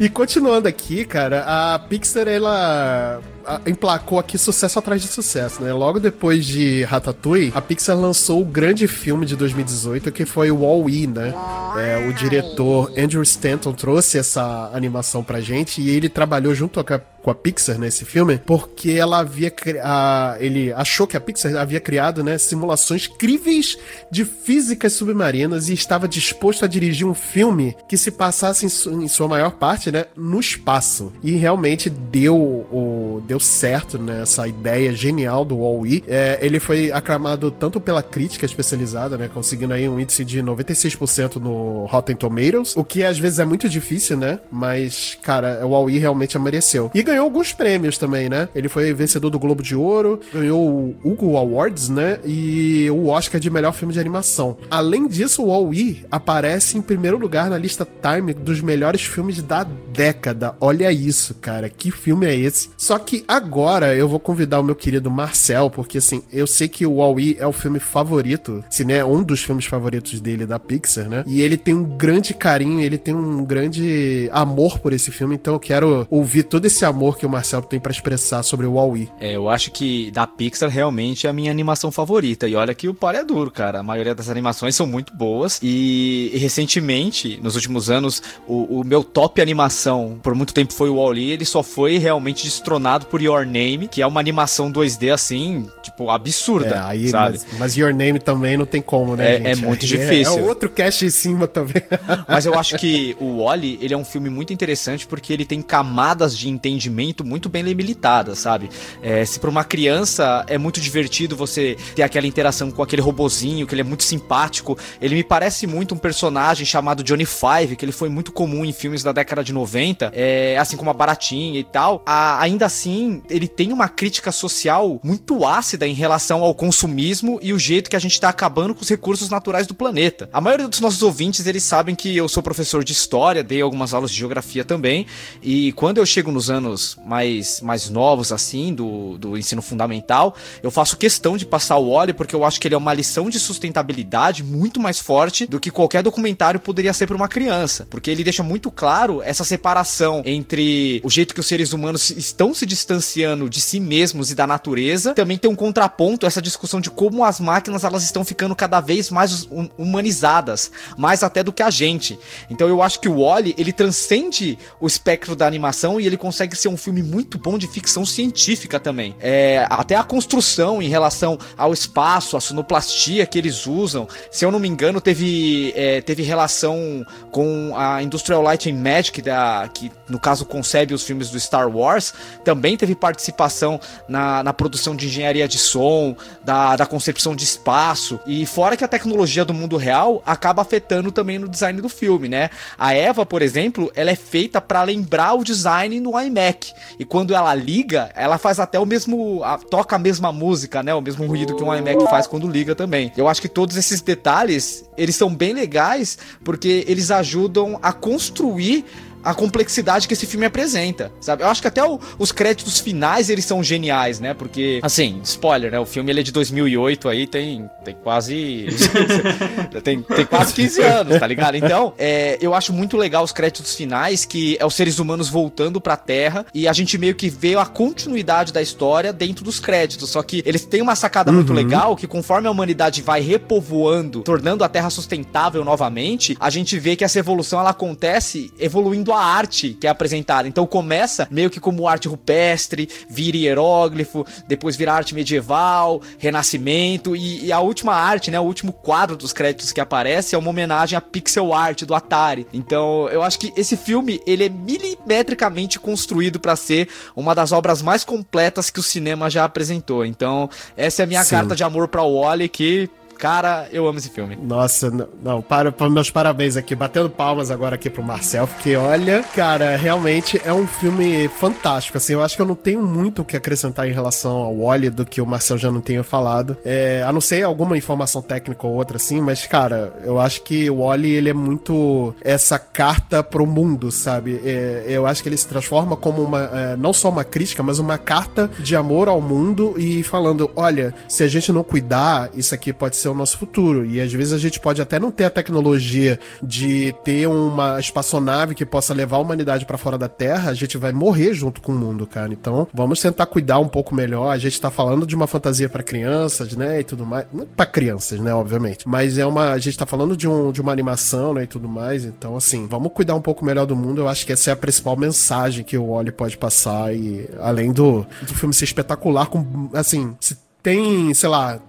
[0.00, 3.20] e continuando aqui, cara, a Pixar, ela
[3.66, 5.72] emplacou aqui sucesso atrás de sucesso, né?
[5.72, 10.58] Logo depois de Ratatouille, a Pixar lançou o grande filme de 2018, que foi o
[10.58, 11.34] Wall-E, né?
[11.76, 16.94] É, o diretor Andrew Stanton trouxe essa animação pra gente e ele trabalhou junto com
[16.94, 21.54] a com a Pixar nesse filme, porque ela havia a, ele achou que a Pixar
[21.56, 23.76] havia criado, né, simulações críveis
[24.10, 28.90] de físicas submarinas e estava disposto a dirigir um filme que se passasse em, su-
[29.02, 31.12] em sua maior parte, né, no espaço.
[31.22, 36.04] E realmente deu o deu certo, né, essa ideia genial do Wall-E.
[36.06, 41.36] É, ele foi aclamado tanto pela crítica especializada, né, conseguindo aí um índice de 96%
[41.36, 45.98] no Rotten Tomatoes, o que às vezes é muito difícil, né, mas cara, o Wall-E
[45.98, 46.90] realmente mereceu.
[46.94, 48.48] E ganhou alguns prêmios também, né?
[48.54, 52.18] Ele foi vencedor do Globo de Ouro, ganhou o Hugo Awards, né?
[52.24, 52.41] E
[52.90, 54.56] o Oscar de melhor filme de animação.
[54.70, 59.64] Além disso, o Wall-E aparece em primeiro lugar na lista Time dos melhores filmes da
[59.64, 60.54] década.
[60.60, 61.68] Olha isso, cara.
[61.68, 62.70] Que filme é esse?
[62.76, 66.86] Só que agora eu vou convidar o meu querido Marcel, porque assim, eu sei que
[66.86, 71.08] o Wall-E é o filme favorito, se né, um dos filmes favoritos dele da Pixar,
[71.08, 71.24] né?
[71.26, 75.54] E ele tem um grande carinho, ele tem um grande amor por esse filme, então
[75.54, 79.08] eu quero ouvir todo esse amor que o Marcel tem pra expressar sobre o Wall-E.
[79.20, 82.31] É, eu acho que da Pixar realmente é a minha animação favorita.
[82.48, 83.80] E olha que o pau é duro, cara.
[83.80, 85.58] A maioria das animações são muito boas.
[85.62, 90.88] E, e recentemente, nos últimos anos, o, o meu top animação por muito tempo foi
[90.88, 91.30] o Wall-E.
[91.32, 96.10] Ele só foi realmente destronado por Your Name, que é uma animação 2D assim, tipo,
[96.10, 96.74] absurda.
[96.76, 97.38] É, aí, sabe?
[97.50, 99.46] mas, mas Your Name também não tem como, né, É- gente?
[99.48, 100.38] é muito Aí difícil.
[100.38, 101.82] É, outro cast em cima também.
[102.28, 105.60] Mas eu acho que o Wally, ele é um filme muito interessante porque ele tem
[105.60, 108.70] camadas de entendimento muito bem limitadas, sabe?
[109.02, 113.66] É, se para uma criança é muito divertido você ter aquela interação com aquele robozinho,
[113.66, 117.84] que ele é muito simpático, ele me parece muito um personagem chamado Johnny Five, que
[117.84, 121.58] ele foi muito comum em filmes da década de 90, é, assim como a Baratinha
[121.58, 122.02] e tal.
[122.06, 127.52] A- ainda assim, ele tem uma crítica social muito ácida em relação ao consumismo e
[127.52, 130.28] o jeito que a gente tá acabando com os recursos naturais do planeta.
[130.32, 133.92] A maioria dos nossos ouvintes, eles sabem que eu sou professor de história, dei algumas
[133.94, 135.06] aulas de geografia também,
[135.42, 140.70] e quando eu chego nos anos mais, mais novos, assim, do, do ensino fundamental, eu
[140.70, 143.38] faço questão de passar o óleo porque eu acho que ele é uma lição de
[143.38, 148.24] sustentabilidade muito mais forte do que qualquer documentário poderia ser para uma criança, porque ele
[148.24, 153.48] deixa muito claro essa separação entre o jeito que os seres humanos estão se distanciando
[153.48, 157.40] de si mesmos e da natureza, também tem um contraponto essa discussão de como as
[157.40, 162.18] máquinas elas estão ficando cada vez mais hum- humanizadas, mais até do que a gente.
[162.50, 166.56] Então eu acho que o Wally ele transcende o espectro da animação e ele consegue
[166.56, 169.14] ser um filme muito bom de ficção científica também.
[169.20, 174.50] É, até a construção em relação ao espaço, a sonoplastia que eles usam, se eu
[174.50, 179.90] não me engano, teve, é, teve relação com a Industrial Light and Magic, da, que
[180.08, 182.12] no caso concebe os filmes do Star Wars,
[182.44, 188.20] também teve participação na, na produção de engenharia de som, da, da concepção de espaço,
[188.26, 192.28] e fora que a tecnologia do mundo real acaba afetando também no design do filme,
[192.28, 192.50] né?
[192.78, 197.34] A Eva, por exemplo, ela é feita para lembrar o design no iMac, e quando
[197.34, 200.94] ela liga, ela faz até o mesmo, a- toca a mesma música, né?
[200.94, 203.12] O mesmo ruído que um iMac faz quando liga também.
[203.16, 208.84] Eu acho que todos esses detalhes, eles são bem legais, porque eles ajudam a construir
[209.22, 211.42] a complexidade que esse filme apresenta, sabe?
[211.42, 214.34] Eu acho que até o- os créditos finais eles são geniais, né?
[214.34, 215.78] Porque, assim, spoiler, né?
[215.78, 218.66] O filme ele é de 2008 aí, tem, tem quase
[219.82, 221.56] tem, tem quase 15 anos, tá ligado?
[221.56, 225.80] Então, é, eu acho muito legal os créditos finais que é os seres humanos voltando
[225.80, 230.10] pra Terra e a gente meio que vê a continuidade da história dentro dos créditos,
[230.10, 234.64] só que eles têm uma sacada muito legal que conforme a humanidade vai repovoando, tornando
[234.64, 239.76] a Terra sustentável novamente, a gente vê que essa evolução ela acontece evoluindo a arte
[239.80, 240.48] que é apresentada.
[240.48, 247.46] Então começa meio que como arte rupestre, vira hieróglifo, depois vira arte medieval, renascimento e,
[247.46, 250.96] e a última arte, né, o último quadro dos créditos que aparece é uma homenagem
[250.96, 252.46] à pixel art do Atari.
[252.52, 257.82] Então, eu acho que esse filme, ele é milimetricamente construído pra ser uma das obras
[257.82, 260.04] mais completas que o cinema já apresentou.
[260.04, 261.30] Então, essa é a minha Sim.
[261.30, 264.36] carta de amor pra Wally que Cara, eu amo esse filme.
[264.36, 264.90] Nossa,
[265.22, 269.76] não, para, para meus parabéns aqui, batendo palmas agora aqui pro Marcel, porque olha, cara,
[269.76, 273.36] realmente é um filme fantástico, assim, eu acho que eu não tenho muito o que
[273.36, 277.12] acrescentar em relação ao Wally do que o Marcel já não tenha falado, é, a
[277.12, 281.10] não ser alguma informação técnica ou outra, assim, mas, cara, eu acho que o Wally,
[281.10, 285.96] ele é muito essa carta pro mundo, sabe, É, eu acho que ele se transforma
[285.96, 290.02] como uma, é, não só uma crítica, mas uma carta de amor ao mundo e
[290.02, 293.84] falando, olha, se a gente não cuidar, isso aqui pode ser o nosso futuro.
[293.84, 298.54] E às vezes a gente pode até não ter a tecnologia de ter uma espaçonave
[298.54, 301.72] que possa levar a humanidade para fora da Terra, a gente vai morrer junto com
[301.72, 302.32] o mundo, cara.
[302.32, 304.30] Então, vamos tentar cuidar um pouco melhor.
[304.30, 307.26] A gente tá falando de uma fantasia para crianças, né, e tudo mais.
[307.32, 308.88] Não para crianças, né, obviamente.
[308.88, 311.68] Mas é uma, a gente tá falando de, um, de uma animação, né, e tudo
[311.68, 312.04] mais.
[312.04, 314.00] Então, assim, vamos cuidar um pouco melhor do mundo.
[314.00, 317.72] Eu acho que essa é a principal mensagem que o Wally pode passar e além
[317.72, 321.60] do, do filme ser espetacular com assim, se tem, sei lá,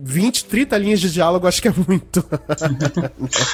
[0.00, 2.24] 20, 30 linhas de diálogo, acho que é muito.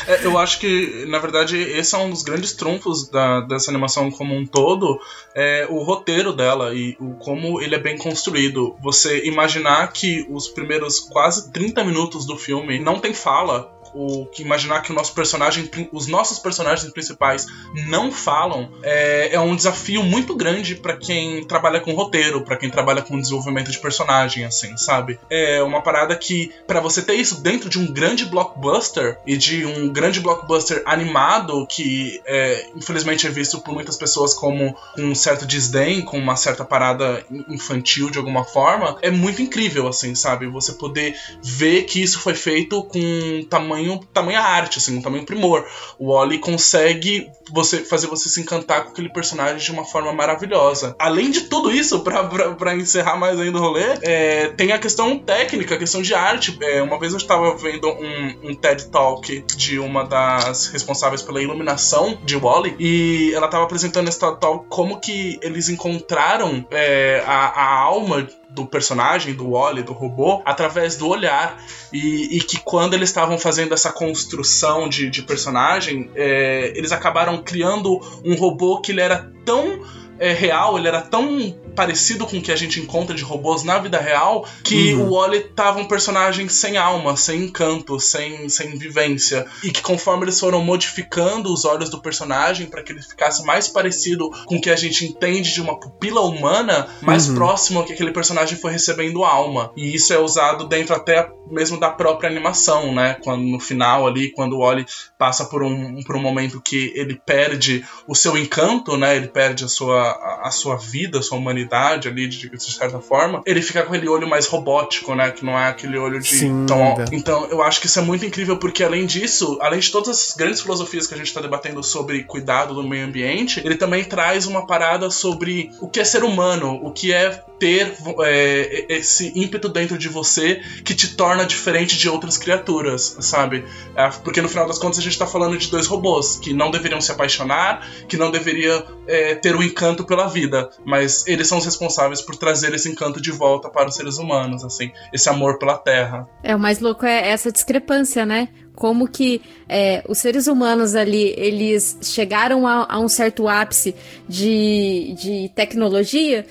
[0.07, 4.11] É, eu acho que, na verdade, esse é um dos grandes trunfos da, dessa animação
[4.11, 5.00] como um todo,
[5.35, 8.76] é o roteiro dela e o, como ele é bem construído.
[8.83, 14.42] Você imaginar que os primeiros quase 30 minutos do filme não tem fala, o que
[14.42, 17.46] imaginar que o nosso personagem, os nossos personagens principais
[17.87, 22.68] não falam, é, é um desafio muito grande para quem trabalha com roteiro, para quem
[22.68, 25.18] trabalha com desenvolvimento de personagem, assim, sabe?
[25.30, 29.64] É uma parada que, para você ter isso dentro de um grande blockbuster e de
[29.64, 35.46] um grande blockbuster animado, que é, infelizmente é visto por muitas pessoas como um certo
[35.46, 40.46] desdém, com uma certa parada infantil de alguma forma, é muito incrível, assim, sabe?
[40.46, 45.24] Você poder ver que isso foi feito com tamanho tamanho, tamanho arte, assim, um tamanho
[45.24, 45.66] primor.
[45.98, 50.94] O Wally consegue você fazer você se encantar com aquele personagem de uma forma maravilhosa.
[50.98, 55.74] Além de tudo isso, para encerrar mais ainda o rolê, é, tem a questão técnica,
[55.74, 56.56] a questão de arte.
[56.62, 61.42] É, uma vez eu estava vendo um, um, TED Talk de uma das responsáveis pela
[61.42, 67.22] iluminação de Wally e ela estava apresentando esse TED Talk como que eles encontraram é,
[67.26, 71.62] a, a alma do personagem, do Wally, do robô, através do olhar.
[71.92, 77.42] E, e que quando eles estavam fazendo essa construção de, de personagem, é, eles acabaram
[77.42, 79.82] criando um robô que ele era tão
[80.18, 83.78] é, real, ele era tão parecido com o que a gente encontra de robôs na
[83.78, 85.08] vida real, que uhum.
[85.08, 89.46] o Wally tava um personagem sem alma, sem encanto, sem, sem vivência.
[89.62, 93.68] E que conforme eles foram modificando os olhos do personagem para que ele ficasse mais
[93.68, 97.34] parecido com o que a gente entende de uma pupila humana, mais uhum.
[97.34, 99.72] próximo ao que aquele personagem foi recebendo alma.
[99.76, 103.18] E isso é usado dentro até mesmo da própria animação, né?
[103.22, 104.87] Quando no final ali, quando o Wally
[105.18, 109.16] passa por um, por um momento que ele perde o seu encanto, né?
[109.16, 112.72] Ele perde a sua, a, a sua vida, a sua humanidade humanidade ali, de, de,
[112.72, 115.31] certa forma, ele fica com aquele olho mais robótico, né?
[115.31, 116.29] Que não é aquele olho de.
[116.29, 116.94] Sim, tão...
[117.12, 120.37] Então, eu acho que isso é muito incrível, porque além disso, além de todas as
[120.37, 124.46] grandes filosofias que a gente está debatendo sobre cuidado do meio ambiente, ele também traz
[124.46, 129.68] uma parada sobre o que é ser humano, o que é ter é, esse ímpeto
[129.68, 133.64] dentro de você que te torna diferente de outras criaturas, sabe?
[133.96, 136.70] É, porque no final das contas a gente tá falando de dois robôs que não
[136.70, 141.46] deveriam se apaixonar, que não deveriam é, ter o um encanto pela vida, mas eles
[141.48, 145.28] são os responsáveis por trazer esse encanto de volta para os seres humanos, assim, esse
[145.28, 146.28] amor pela Terra.
[146.42, 148.48] É, o mais louco é essa discrepância, né?
[148.74, 153.94] Como que é, os seres humanos ali, eles chegaram a, a um certo ápice
[154.28, 156.44] de, de tecnologia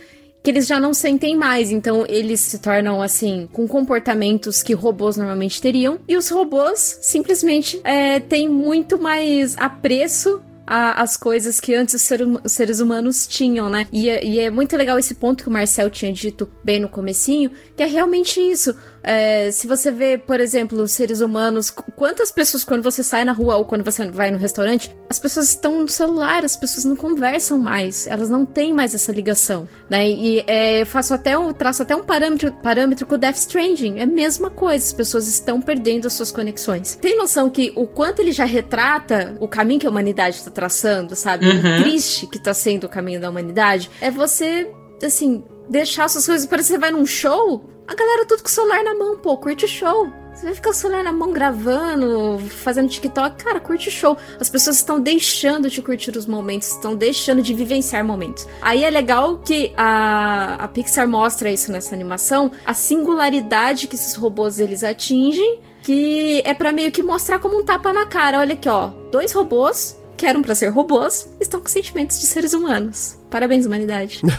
[0.43, 5.15] que eles já não sentem mais, então eles se tornam assim com comportamentos que robôs
[5.15, 11.75] normalmente teriam e os robôs simplesmente é, têm muito mais apreço a, as coisas que
[11.75, 13.87] antes os, ser, os, seres humanos tinham, né?
[13.91, 16.89] E, é, e, é muito legal esse ponto que o Marcel tinha dito bem no
[16.89, 18.75] comecinho, que é realmente isso.
[19.03, 23.33] É, se você vê, por exemplo, os seres humanos, quantas pessoas, quando você sai na
[23.33, 26.95] rua ou quando você vai no restaurante, as pessoas estão no celular, as pessoas não
[26.95, 30.09] conversam mais, elas não têm mais essa ligação, né?
[30.09, 33.99] E é, eu faço até um, traço até um parâmetro, parâmetro com o Death Stranding,
[33.99, 36.95] é a mesma coisa, as pessoas estão perdendo as suas conexões.
[37.01, 41.15] Tem noção que o quanto ele já retrata o caminho que a humanidade está traçando,
[41.15, 41.47] sabe?
[41.47, 41.57] Uhum.
[41.57, 46.47] O triste que está sendo o caminho da humanidade, é você, assim, deixar suas coisas.
[46.47, 49.37] Parece que você vai num show, a galera tudo com o celular na mão, pô,
[49.37, 50.11] curte o show.
[50.33, 53.43] Você vai ficar com o celular na mão gravando, fazendo TikTok.
[53.43, 54.17] Cara, curte o show.
[54.39, 58.47] As pessoas estão deixando de curtir os momentos, estão deixando de vivenciar momentos.
[58.59, 64.15] Aí é legal que a, a Pixar mostra isso nessa animação, a singularidade que esses
[64.15, 68.39] robôs eles atingem, que é para meio que mostrar como um tapa na cara.
[68.39, 72.53] Olha aqui, ó, dois robôs que eram para ser robôs estão com sentimentos de seres
[72.53, 73.17] humanos.
[73.29, 74.21] Parabéns, humanidade.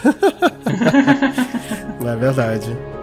[2.05, 2.94] é verdade.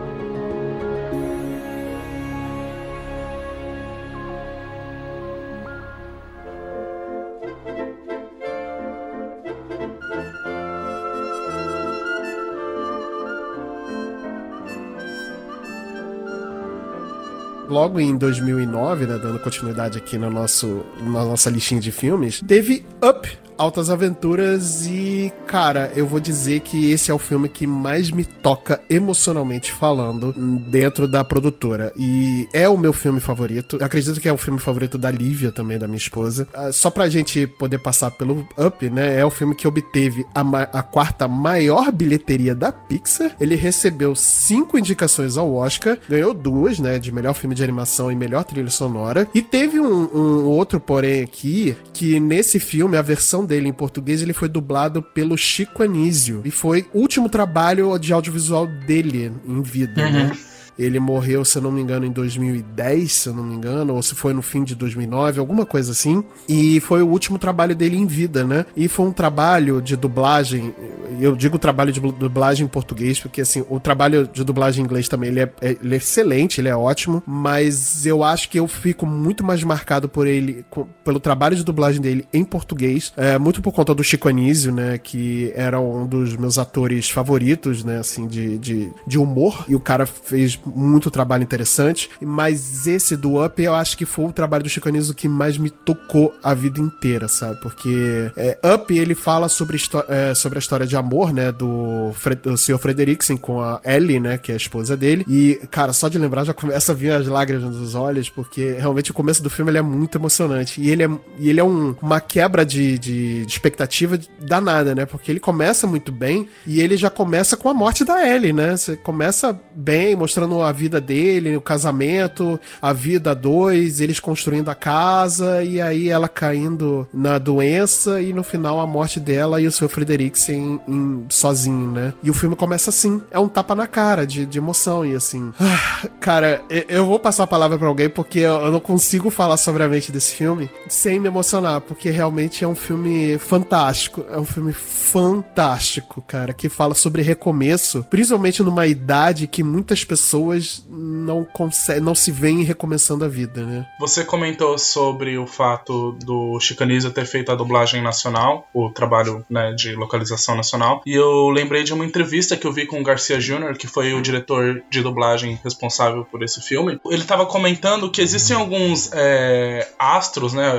[17.73, 22.85] Logo em 2009, né, dando continuidade aqui no nosso, na nossa listinha de filmes, teve
[23.03, 23.27] Up,
[23.59, 28.25] Altas Aventuras e, cara, eu vou dizer que esse é o filme que mais me
[28.25, 31.93] toca emocionalmente falando dentro da produtora.
[31.97, 33.77] E é o meu filme favorito.
[33.81, 36.49] Eu acredito que é o filme favorito da Lívia também, da minha esposa.
[36.55, 39.19] Ah, Só pra gente poder passar pelo Up, né?
[39.19, 40.41] É o filme que obteve a,
[40.79, 43.37] a quarta maior bilheteria da Pixar.
[43.41, 46.99] Ele recebeu cinco indicações ao Oscar, ganhou duas, né?
[46.99, 49.29] De melhor filme de animação e melhor trilha sonora.
[49.35, 54.23] E teve um, um outro, porém, aqui, que nesse filme, a versão dele em português,
[54.23, 56.41] ele foi dublado pelo Chico Anísio.
[56.45, 60.33] E foi o último trabalho de audiovisual dele em vida, né?
[60.79, 64.03] Ele morreu, se eu não me engano, em 2010, se eu não me engano, ou
[64.03, 66.23] se foi no fim de 2009, alguma coisa assim.
[66.49, 68.65] E foi o último trabalho dele em vida, né?
[68.77, 70.75] E foi um trabalho de dublagem.
[71.21, 75.09] Eu digo trabalho de dublagem em português, porque assim, o trabalho de dublagem em inglês
[75.09, 77.23] também ele é, é- ele é excelente, ele é ótimo.
[77.27, 81.65] Mas eu acho que eu fico muito mais marcado por ele, co- pelo trabalho de
[81.65, 83.13] dublagem dele em português.
[83.17, 84.99] É, muito por conta do Chico Anísio, né?
[84.99, 87.99] Que era um dos meus atores favoritos, né?
[87.99, 89.65] Assim, de, de, de humor.
[89.69, 92.11] E o cara fez muito trabalho interessante.
[92.21, 95.59] Mas esse do Up, eu acho que foi o trabalho do Chico Anísio que mais
[95.59, 97.61] me tocou a vida inteira, sabe?
[97.61, 101.51] Porque é, Up, ele fala sobre, é, sobre a história de amor, né?
[101.53, 102.11] Do,
[102.43, 102.79] do Sr.
[102.79, 104.39] Frederiksen com a Ellie, né?
[104.39, 105.25] Que é a esposa dele.
[105.29, 109.11] E, cara, só de lembrar já começa a vir as lágrimas nos olhos, porque realmente
[109.11, 110.81] o começo do filme ele é muito emocionante.
[110.81, 115.07] E ele é, e ele é um- uma quebra de, de, de expectativa danada, né?
[115.07, 118.77] Porque ele começa muito bem e ele já começa com a morte da Ellie, né?
[118.77, 124.75] Você começa bem, mostrando a vida dele, o casamento, a vida dois, eles construindo a
[124.75, 129.73] casa e aí ela caindo na doença e no final a morte dela e o
[129.73, 130.81] seu Frederiksen
[131.29, 132.13] sozinho, né?
[132.23, 135.53] E o filme começa assim, é um tapa na cara de, de emoção e assim.
[135.61, 139.83] ah, Cara, eu- vou passar a palavra pra alguém porque eu não consigo falar sobre
[139.85, 144.25] a mente desse filme sem me emocionar, porque realmente é um filme fantástico.
[144.31, 150.42] É um filme fantástico, cara, que fala sobre recomeço, principalmente numa idade que muitas pessoas
[150.89, 153.87] não conseguem, não se veem recomeçando a vida, né?
[154.01, 159.73] Você comentou sobre o fato do Chicanismo ter feito a dublagem nacional, o trabalho né,
[159.73, 163.39] de localização nacional, e eu lembrei de uma entrevista que eu vi com o Garcia
[163.39, 167.01] Jr., que foi o diretor de dublagem responsável por esse filme.
[167.07, 170.73] Ele estava comentando que existem alguns é, astros, né,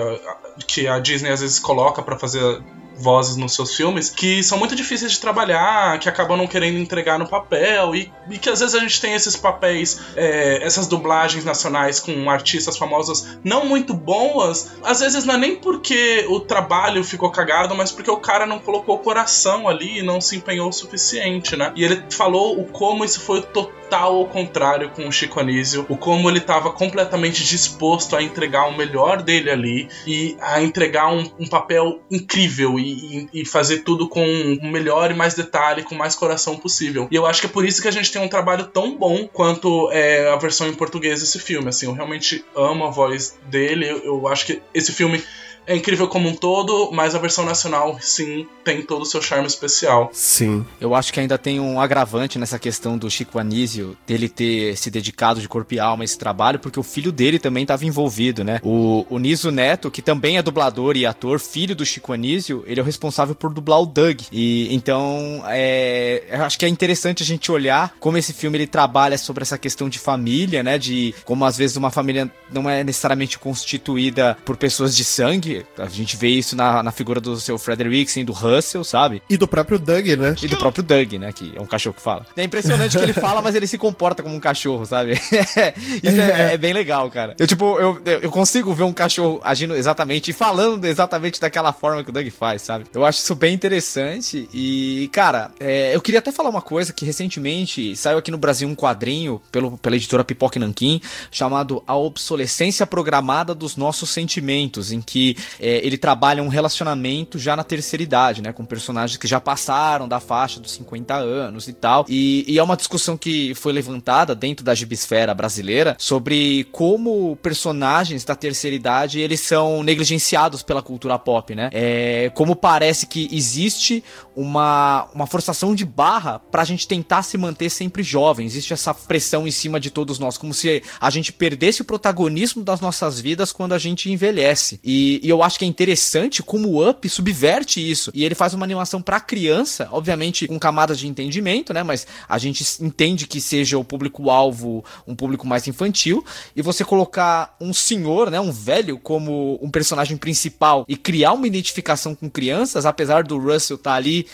[0.68, 2.62] que a Disney às vezes coloca para fazer
[2.96, 7.18] vozes nos seus filmes que são muito difíceis de trabalhar, que acabam não querendo entregar
[7.18, 11.44] no papel e, e que às vezes a gente tem esses papéis, é, essas dublagens
[11.44, 17.04] nacionais com artistas famosas não muito boas, às vezes não é nem porque o trabalho
[17.04, 20.70] ficou cagado, mas porque o cara não colocou o coração ali e não se empenhou
[20.70, 21.72] o suficiente, né?
[21.76, 25.98] E ele falou o como isso foi total ao contrário com o Chico Anísio, o
[25.98, 31.24] como ele estava completamente disposto a entregar o melhor dele ali e a entregar um,
[31.40, 34.24] um papel incrível e, e- e fazer tudo com
[34.62, 37.08] o melhor e mais detalhe, com mais coração possível.
[37.12, 39.28] E eu acho que é por isso que a gente tem um trabalho tão bom
[39.28, 41.70] quanto é, a versão em português desse filme.
[41.70, 43.90] Assim, eu realmente amo a voz dele.
[43.90, 45.24] Eu, eu acho que esse filme
[45.66, 49.48] é incrível como um todo, mas a versão nacional, sim, tem todo o seu charme
[49.48, 50.10] especial.
[50.14, 50.66] Sim.
[50.80, 54.90] Eu acho que ainda tem um agravante nessa questão do Chico Anísio, dele ter se
[54.90, 58.44] dedicado de corpo e alma a esse trabalho, porque o filho dele também estava envolvido,
[58.44, 58.60] né?
[58.64, 62.80] O, o Niso Neto, que também é dublador e ator, filho do Chico Anísio, ele
[62.80, 64.22] é o responsável por dublar o Doug.
[64.32, 68.68] E então, é, eu acho que é interessante a gente olhar como esse filme ele
[68.68, 70.78] trabalha sobre essa questão de família, né?
[70.78, 75.53] De como às vezes uma família não é necessariamente constituída por pessoas de sangue.
[75.78, 79.22] A gente vê isso na, na figura do seu Frederiksen, do Russell, sabe?
[79.30, 80.36] E do próprio Doug, né?
[80.42, 81.32] E do próprio Doug, né?
[81.32, 82.26] Que é um cachorro que fala.
[82.36, 85.14] É impressionante que ele fala, mas ele se comporta como um cachorro, sabe?
[86.04, 87.36] Isso é, é bem legal, cara.
[87.38, 92.04] Eu, tipo, eu, eu consigo ver um cachorro agindo exatamente e falando exatamente daquela forma
[92.04, 92.86] que o Doug faz, sabe?
[92.94, 94.48] Eu acho isso bem interessante.
[94.54, 98.68] E, cara, é, eu queria até falar uma coisa que recentemente saiu aqui no Brasil
[98.68, 101.02] um quadrinho pelo, pela editora Pipoca Nanquim
[101.32, 107.56] chamado A Obsolescência Programada dos Nossos Sentimentos, em que é, ele trabalha um relacionamento já
[107.56, 108.54] na terceira idade, né?
[108.54, 112.06] Com personagens que já passaram da faixa dos 50 anos e tal.
[112.10, 118.24] E, e é uma discussão que foi levantada dentro da gibisfera brasileira sobre como personagens
[118.24, 121.70] da terceira idade eles são negligenciados pela cultura pop, né?
[121.72, 124.04] É, como parece que existe
[124.36, 128.46] uma, uma forçação de barra pra gente tentar se manter sempre jovem.
[128.46, 132.64] Existe essa pressão em cima de todos nós, como se a gente perdesse o protagonismo
[132.64, 134.80] das nossas vidas quando a gente envelhece.
[134.84, 138.12] E, e eu acho que é interessante como o Up subverte isso.
[138.14, 141.84] E ele faz uma animação para criança, obviamente com camadas de entendimento, né?
[141.84, 146.24] Mas a gente entende que seja o público-alvo um público mais infantil.
[146.56, 148.40] E você colocar um senhor, né?
[148.40, 153.76] Um velho, como um personagem principal e criar uma identificação com crianças, apesar do Russell
[153.76, 154.28] estar tá ali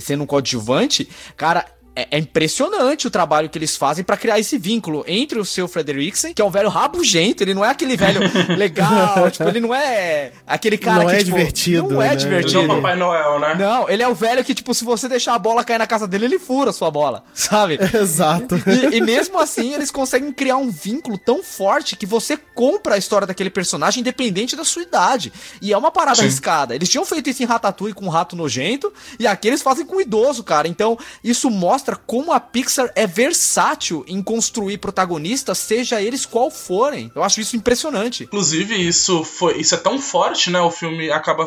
[0.00, 4.56] sendo um coadjuvante, cara, é, é, impressionante o trabalho que eles fazem para criar esse
[4.56, 8.20] vínculo entre o seu Frederiksen, que é um velho rabugento, ele não é aquele velho
[8.56, 12.16] legal, tipo, ele não é aquele cara não que, é tipo, divertido, não é né?
[12.16, 12.60] divertido.
[12.60, 13.54] Ele é o Papai Noel, né?
[13.58, 16.08] Não, ele é o velho que, tipo, se você deixar a bola cair na casa
[16.08, 17.78] dele, ele fura a sua bola, sabe?
[17.94, 18.56] Exato.
[18.66, 22.98] E, e mesmo assim, eles conseguem criar um vínculo tão forte que você compra a
[22.98, 25.30] história daquele personagem independente da sua idade.
[25.60, 26.22] E é uma parada Sim.
[26.22, 26.74] arriscada.
[26.74, 29.96] Eles tinham feito isso em Ratatouille com um rato nojento, e aqui eles fazem com
[29.96, 30.66] um idoso, cara.
[30.66, 37.10] Então, isso mostra como a Pixar é versátil em construir protagonistas, seja eles qual forem.
[37.14, 38.24] Eu acho isso impressionante.
[38.24, 39.58] Inclusive, isso foi.
[39.58, 40.60] Isso é tão forte, né?
[40.60, 41.46] O filme acaba,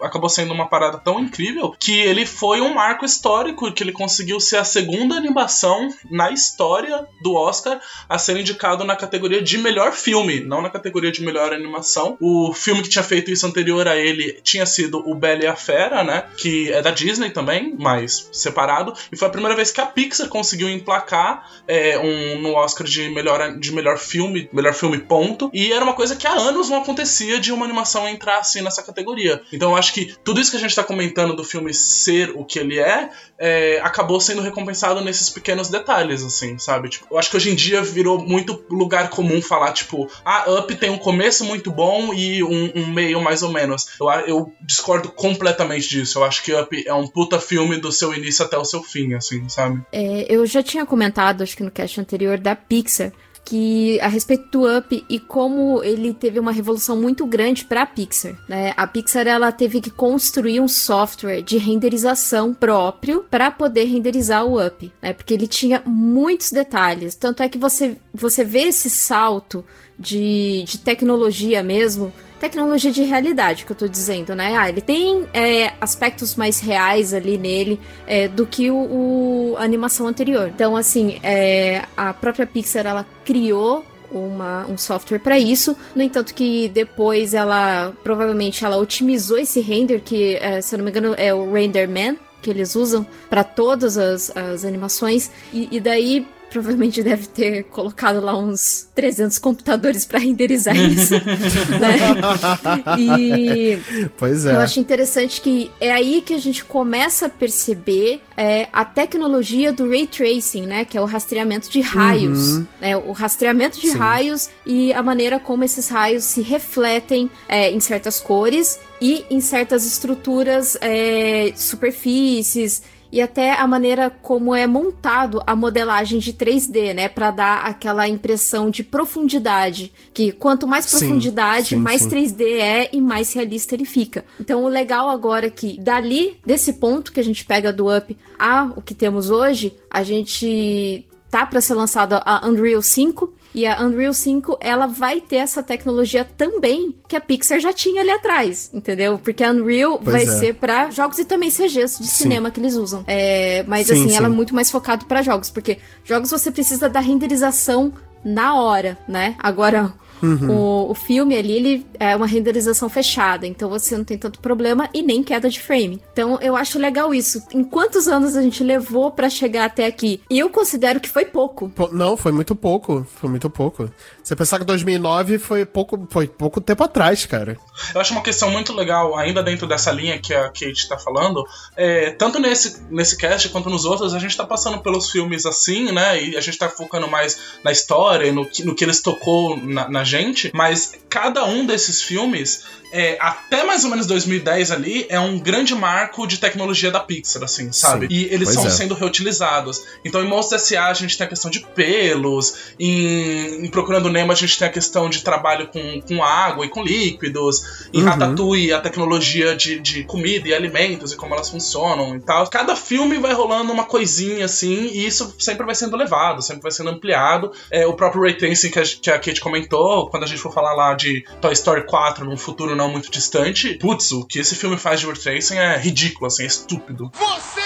[0.00, 4.40] acabou sendo uma parada tão incrível que ele foi um marco histórico, que ele conseguiu
[4.40, 9.92] ser a segunda animação na história do Oscar a ser indicado na categoria de melhor
[9.92, 12.16] filme, não na categoria de melhor animação.
[12.20, 15.56] O filme que tinha feito isso anterior a ele tinha sido O Bela e a
[15.56, 16.24] Fera, né?
[16.36, 18.92] Que é da Disney também, mas separado.
[19.10, 23.10] E foi a primeira vez que a Pixar conseguiu emplacar é, um, no Oscar de
[23.10, 25.50] melhor, de melhor filme, melhor filme ponto.
[25.52, 28.82] E era uma coisa que há anos não acontecia de uma animação entrar assim nessa
[28.82, 29.42] categoria.
[29.52, 32.42] Então eu acho que tudo isso que a gente tá comentando do filme ser o
[32.42, 36.88] que ele é, é, acabou sendo recompensado nesses pequenos detalhes, assim, sabe?
[36.88, 40.74] Tipo, eu acho que hoje em dia virou muito lugar comum falar, tipo, ah, Up
[40.76, 43.86] tem um começo muito bom e um, um meio mais ou menos.
[44.00, 46.18] Eu, eu discordo completamente disso.
[46.18, 49.14] Eu acho que Up é um puta filme do seu início até o seu fim,
[49.14, 49.82] assim, sabe?
[49.92, 53.12] É, eu já tinha comentado, acho que no cast anterior, da Pixar,
[53.46, 57.86] que a respeito do Up e como ele teve uma revolução muito grande para a
[57.86, 58.34] Pixar.
[58.48, 58.74] Né?
[58.76, 64.60] A Pixar ela teve que construir um software de renderização próprio para poder renderizar o
[64.64, 65.12] Up, né?
[65.12, 67.14] porque ele tinha muitos detalhes.
[67.14, 69.64] Tanto é que você, você vê esse salto
[69.96, 74.56] de, de tecnologia mesmo tecnologia de realidade que eu tô dizendo, né?
[74.56, 79.62] Ah, ele tem é, aspectos mais reais ali nele é, do que o, o, a
[79.62, 80.50] animação anterior.
[80.54, 85.76] Então, assim, é, a própria Pixar ela criou uma, um software para isso.
[85.94, 90.84] No entanto, que depois ela provavelmente ela otimizou esse render que, é, se eu não
[90.84, 95.30] me engano, é o RenderMan que eles usam para todas as, as animações.
[95.52, 96.26] E, e daí
[96.56, 101.12] provavelmente deve ter colocado lá uns 300 computadores para renderizar isso,
[101.78, 102.98] né?
[102.98, 103.78] E
[104.16, 104.52] pois é.
[104.52, 109.70] eu acho interessante que é aí que a gente começa a perceber é, a tecnologia
[109.70, 110.86] do ray tracing, né?
[110.86, 112.66] Que é o rastreamento de raios, Uhum.
[112.80, 112.96] né?
[112.96, 113.98] O rastreamento de Sim.
[113.98, 119.40] raios e a maneira como esses raios se refletem é, em certas cores e em
[119.42, 126.94] certas estruturas, é, superfícies e até a maneira como é montado a modelagem de 3D,
[126.94, 132.10] né, Pra dar aquela impressão de profundidade, que quanto mais Sim, profundidade, sim, mais sim.
[132.10, 134.24] 3D é e mais realista ele fica.
[134.40, 138.16] Então o legal agora é que dali desse ponto que a gente pega do Up
[138.38, 143.66] a o que temos hoje, a gente tá para ser lançada a Unreal 5 e
[143.66, 148.10] a Unreal 5 ela vai ter essa tecnologia também que a Pixar já tinha ali
[148.10, 149.18] atrás, entendeu?
[149.18, 150.38] Porque a Unreal Pois vai é.
[150.38, 152.24] ser para jogos e também CGs de Sim.
[152.24, 153.02] cinema que eles usam.
[153.06, 154.36] É, mas Sim, assim, ela é sim.
[154.36, 159.34] muito mais focado para jogos, porque jogos você precisa da renderização na hora, né?
[159.38, 160.50] Agora Uhum.
[160.50, 164.88] o, o filme ali, ele é uma renderização fechada, então você não tem tanto problema
[164.92, 166.02] e nem queda de frame.
[166.12, 167.42] Então eu acho legal isso.
[167.52, 170.20] Em quantos anos a gente levou pra chegar até aqui?
[170.30, 171.68] E eu considero que foi pouco.
[171.68, 173.06] Pô, Não, foi muito pouco.
[173.16, 173.90] Foi muito pouco.
[174.22, 177.56] Você pensar que 2009 foi pouco, foi pouco tempo atrás, cara.
[177.94, 181.44] Eu acho uma questão muito legal, ainda dentro dessa linha que a Kate tá falando.
[181.76, 185.92] É, tanto nesse, nesse cast quanto nos outros, a gente tá passando pelos filmes assim,
[185.92, 186.22] né?
[186.22, 189.56] E a gente tá focando mais na história e no que, no que eles tocou
[189.56, 190.50] na, na gente.
[190.54, 195.74] Mas cada um desses filmes, é, até mais ou menos 2010 ali, é um grande
[195.74, 198.06] marco de tecnologia da Pixar, assim, sabe?
[198.06, 198.70] Sim, E eles estão é.
[198.70, 199.82] sendo reutilizados.
[200.04, 200.86] Então em Monstros S.A.
[200.86, 204.70] a gente tem a questão de pelos, em, em Procurando Nemo a gente tem a
[204.70, 208.06] questão de trabalho com, com água e com líquidos, em Uhum.
[208.06, 212.46] Ratatouille a tecnologia de, de comida e alimentos e como elas funcionam e tal.
[212.48, 216.70] Cada filme vai rolando uma coisinha assim, e isso sempre vai sendo levado, sempre vai
[216.70, 217.52] sendo ampliado.
[217.70, 220.52] É, o próprio Ray Tracing que a, que a Kate comentou, quando a gente for
[220.52, 224.54] falar lá de Toy Story 4 num futuro não muito distante, putz, o que esse
[224.54, 227.10] filme faz de Ray Tracing é ridículo, assim, é estúpido.
[227.14, 227.60] Você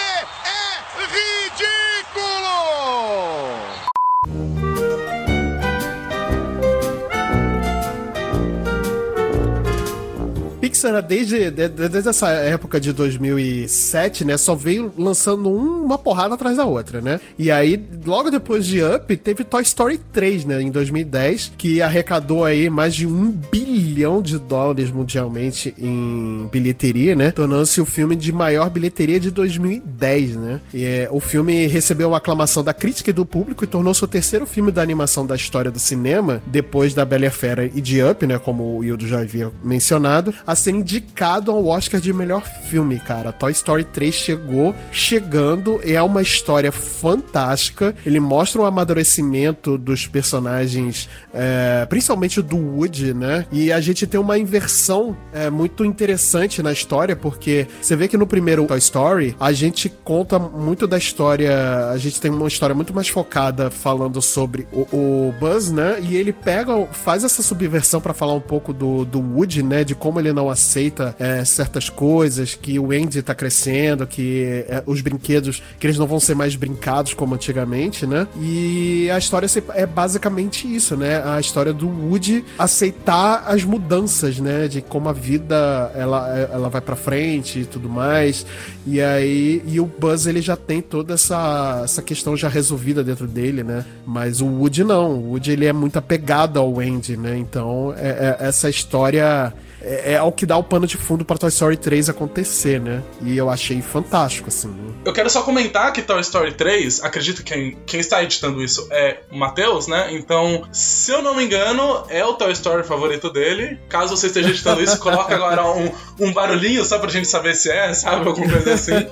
[10.80, 15.98] Pixar, desde, de- de- desde essa época de 2007, né, só veio lançando um- uma
[15.98, 17.20] porrada atrás da outra, né?
[17.38, 22.44] E aí, logo depois de Up, teve Toy Story 3, né, em 2010, que arrecadou
[22.44, 27.30] aí mais de um bilhão de dólares mundialmente em bilheteria, né?
[27.30, 30.60] Tornando-se o filme de maior bilheteria de 2010, né?
[30.72, 34.08] E é, o filme recebeu uma aclamação da crítica e do público e tornou-se o
[34.08, 38.02] terceiro filme da animação da história do cinema, depois da Bela e Fera e de
[38.02, 38.38] Up, né?
[38.38, 43.32] Como o Hildo já havia mencionado, a ser indicado ao Oscar de melhor filme, cara.
[43.32, 47.94] Toy Story 3 chegou chegando, é uma história fantástica.
[48.04, 53.46] Ele mostra o amadurecimento dos personagens, é, principalmente do Woody, né?
[53.50, 58.16] E a gente tem uma inversão é, muito interessante na história, porque você vê que
[58.16, 62.74] no primeiro Toy Story, a gente conta muito da história, a gente tem uma história
[62.74, 65.98] muito mais focada falando sobre o, o Buzz, né?
[66.00, 69.84] E ele pega, faz essa subversão pra falar um pouco do, do Woody, né?
[69.84, 74.82] De como ele não aceita é, certas coisas, que o Andy tá crescendo, que é,
[74.86, 78.28] os brinquedos, que eles não vão ser mais brincados como antigamente, né?
[78.40, 81.22] E a história é basicamente isso, né?
[81.24, 84.68] A história do Woody aceitar as mudanças, né?
[84.68, 88.44] De como a vida ela, ela vai pra frente e tudo mais.
[88.86, 93.26] E aí, e o Buzz ele já tem toda essa, essa questão já resolvida dentro
[93.26, 93.84] dele, né?
[94.06, 95.12] Mas o Woody não.
[95.12, 97.36] O Woody ele é muito apegado ao Andy, né?
[97.38, 99.52] Então, é- é- essa história
[99.82, 103.02] é, é o que dá o pano de fundo pra Toy Story 3 acontecer, né?
[103.22, 104.68] E eu achei fantástico, assim.
[104.68, 104.94] né?
[105.04, 108.86] Eu quero só comentar que Toy Story 3, acredito que quem, quem está editando isso
[108.90, 110.08] é o Matheus, né?
[110.12, 113.78] Então, se eu não me engano, é o Toy Story favorito dele.
[113.88, 117.70] Caso você esteja editando isso, coloca agora um, um barulhinho só pra gente saber se
[117.70, 118.26] é, sabe?
[118.28, 118.92] Alguma coisa assim.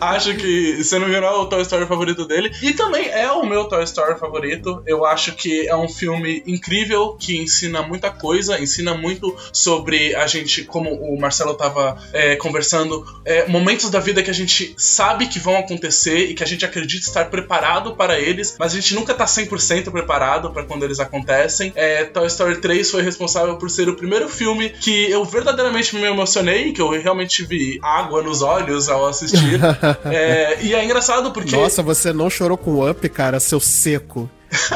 [0.00, 2.52] Acho que, se não me engano, é o Toy Story favorito dele.
[2.62, 4.82] E também é o meu Toy Story favorito.
[4.86, 10.26] Eu acho que é um filme incrível que ensina muita coisa, ensina muito sobre a
[10.26, 15.26] gente, como o Marcelo tava é, conversando, é, momentos da vida que a gente sabe
[15.26, 18.94] que vão acontecer e que a gente acredita estar preparado para eles, mas a gente
[18.94, 21.72] nunca tá 100% preparado para quando eles acontecem.
[21.74, 26.04] É, Toy Story 3 foi responsável por ser o primeiro filme que eu verdadeiramente me
[26.04, 29.58] emocionei, que eu realmente vi água nos olhos ao assistir.
[30.10, 31.54] É, e é engraçado porque.
[31.54, 34.28] Nossa, você não chorou com o Up, cara, seu seco.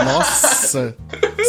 [0.05, 0.95] Nossa!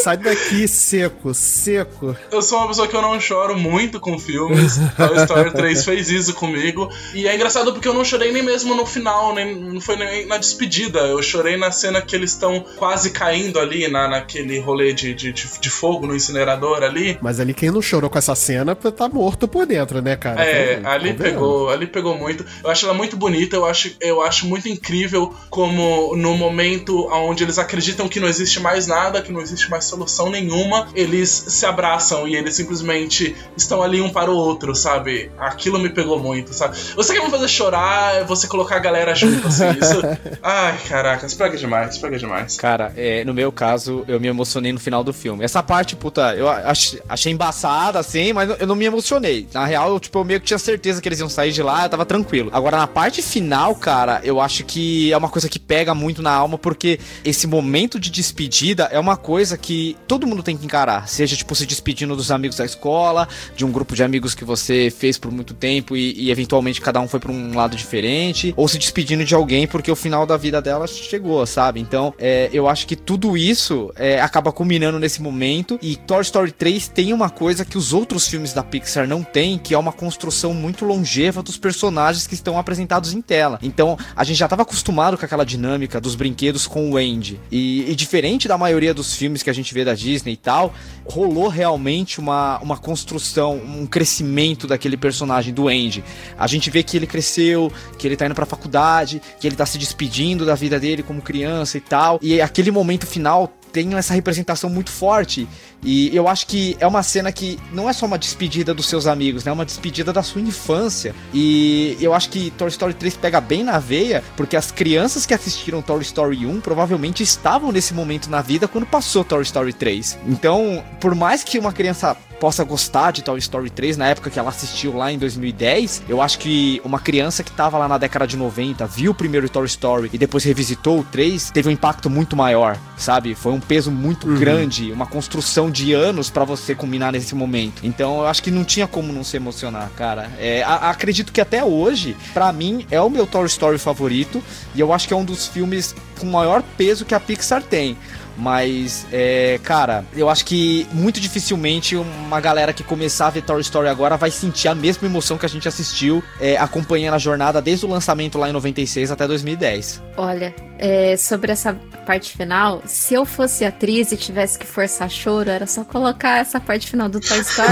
[0.03, 2.15] Sai daqui, seco, seco.
[2.31, 4.77] Eu sou uma pessoa que eu não choro muito com filmes.
[4.95, 6.89] Toy Story 3 fez isso comigo.
[7.13, 10.25] E é engraçado porque eu não chorei nem mesmo no final, nem, não foi nem
[10.25, 10.99] na despedida.
[10.99, 15.31] Eu chorei na cena que eles estão quase caindo ali, na, naquele rolê de, de,
[15.31, 17.17] de, de fogo no incinerador ali.
[17.21, 20.43] Mas ali quem não chorou com essa cena tá morto por dentro, né, cara?
[20.43, 21.21] É, Então, ali convenhamos.
[21.23, 22.45] pegou, ali pegou muito.
[22.63, 27.43] Eu acho ela muito bonita, eu acho, eu acho muito incrível como no momento onde
[27.43, 31.65] eles acreditam que não existe mais nada, que não existe mais solução nenhuma, eles se
[31.65, 35.31] abraçam e eles simplesmente estão ali um para o outro, sabe?
[35.39, 36.77] Aquilo me pegou muito, sabe?
[36.95, 40.01] Você quer me fazer chorar, é você colocar a galera junto, assim, isso.
[40.43, 42.55] Ai, caraca, isso pega demais, isso pega demais.
[42.57, 45.43] Cara, é, no meu caso, eu me emocionei no final do filme.
[45.43, 49.47] Essa parte, puta, eu ach- achei embaçada, assim, mas eu não me emocionei.
[49.53, 51.83] Na real, eu, tipo, eu meio que tinha certeza que eles iam sair de lá,
[51.85, 52.49] eu tava tranquilo.
[52.53, 56.31] Agora, na parte final, cara, eu acho que é uma coisa que pega muito na
[56.31, 61.07] alma, porque esse momento de despedida é uma coisa que todo mundo tem que encarar.
[61.07, 64.93] Seja, tipo, se despedindo dos amigos da escola, de um grupo de amigos que você
[64.95, 68.67] fez por muito tempo e, e eventualmente cada um foi pra um lado diferente, ou
[68.67, 71.79] se despedindo de alguém porque o final da vida dela chegou, sabe?
[71.79, 75.79] Então, é, eu acho que tudo isso é, acaba culminando nesse momento.
[75.81, 79.57] E Toy Story 3 tem uma coisa que os outros filmes da Pixar não têm,
[79.57, 83.59] que é uma construção muito longeva dos personagens que estão apresentados em tela.
[83.61, 87.39] Então, a gente já estava acostumado com aquela dinâmica dos brinquedos com o Andy.
[87.51, 90.73] E, e diferente da maioria dos filmes que a gente vê da Disney e tal,
[91.05, 96.03] rolou realmente uma, uma construção, um crescimento daquele personagem do Andy.
[96.37, 99.65] A gente vê que ele cresceu, que ele tá indo pra faculdade, que ele tá
[99.65, 102.19] se despedindo da vida dele como criança e tal.
[102.21, 105.47] E aquele momento final tem essa representação muito forte.
[105.83, 109.05] E eu acho que é uma cena que não é só uma despedida dos seus
[109.05, 109.49] amigos, né?
[109.49, 111.13] É uma despedida da sua infância.
[111.33, 115.33] E eu acho que Toy Story 3 pega bem na veia, porque as crianças que
[115.33, 120.19] assistiram Toy Story 1 provavelmente estavam nesse momento na vida quando passou Toy Story 3.
[120.27, 124.37] Então, por mais que uma criança possa gostar de Toy Story 3 na época que
[124.37, 128.27] ela assistiu lá em 2010, eu acho que uma criança que tava lá na década
[128.27, 132.09] de 90, viu o primeiro Toy Story e depois revisitou o 3, teve um impacto
[132.09, 133.33] muito maior, sabe?
[133.33, 137.81] Foi um peso muito grande, uma construção de anos pra você culminar nesse momento.
[137.83, 140.29] Então eu acho que não tinha como não se emocionar, cara.
[140.39, 144.43] É, a- acredito que até hoje, pra mim, é o meu Toy Story favorito
[144.75, 147.97] e eu acho que é um dos filmes com maior peso que a Pixar tem.
[148.35, 153.61] Mas, é, cara, eu acho que muito dificilmente uma galera que começar a ver Toy
[153.61, 157.61] Story agora vai sentir a mesma emoção que a gente assistiu é, acompanhando a jornada
[157.61, 160.01] desde o lançamento lá em 96 até 2010.
[160.17, 160.53] Olha,
[160.83, 161.73] é, sobre essa
[162.05, 166.59] parte final, se eu fosse atriz e tivesse que forçar choro, era só colocar essa
[166.59, 167.69] parte final do Toy Story.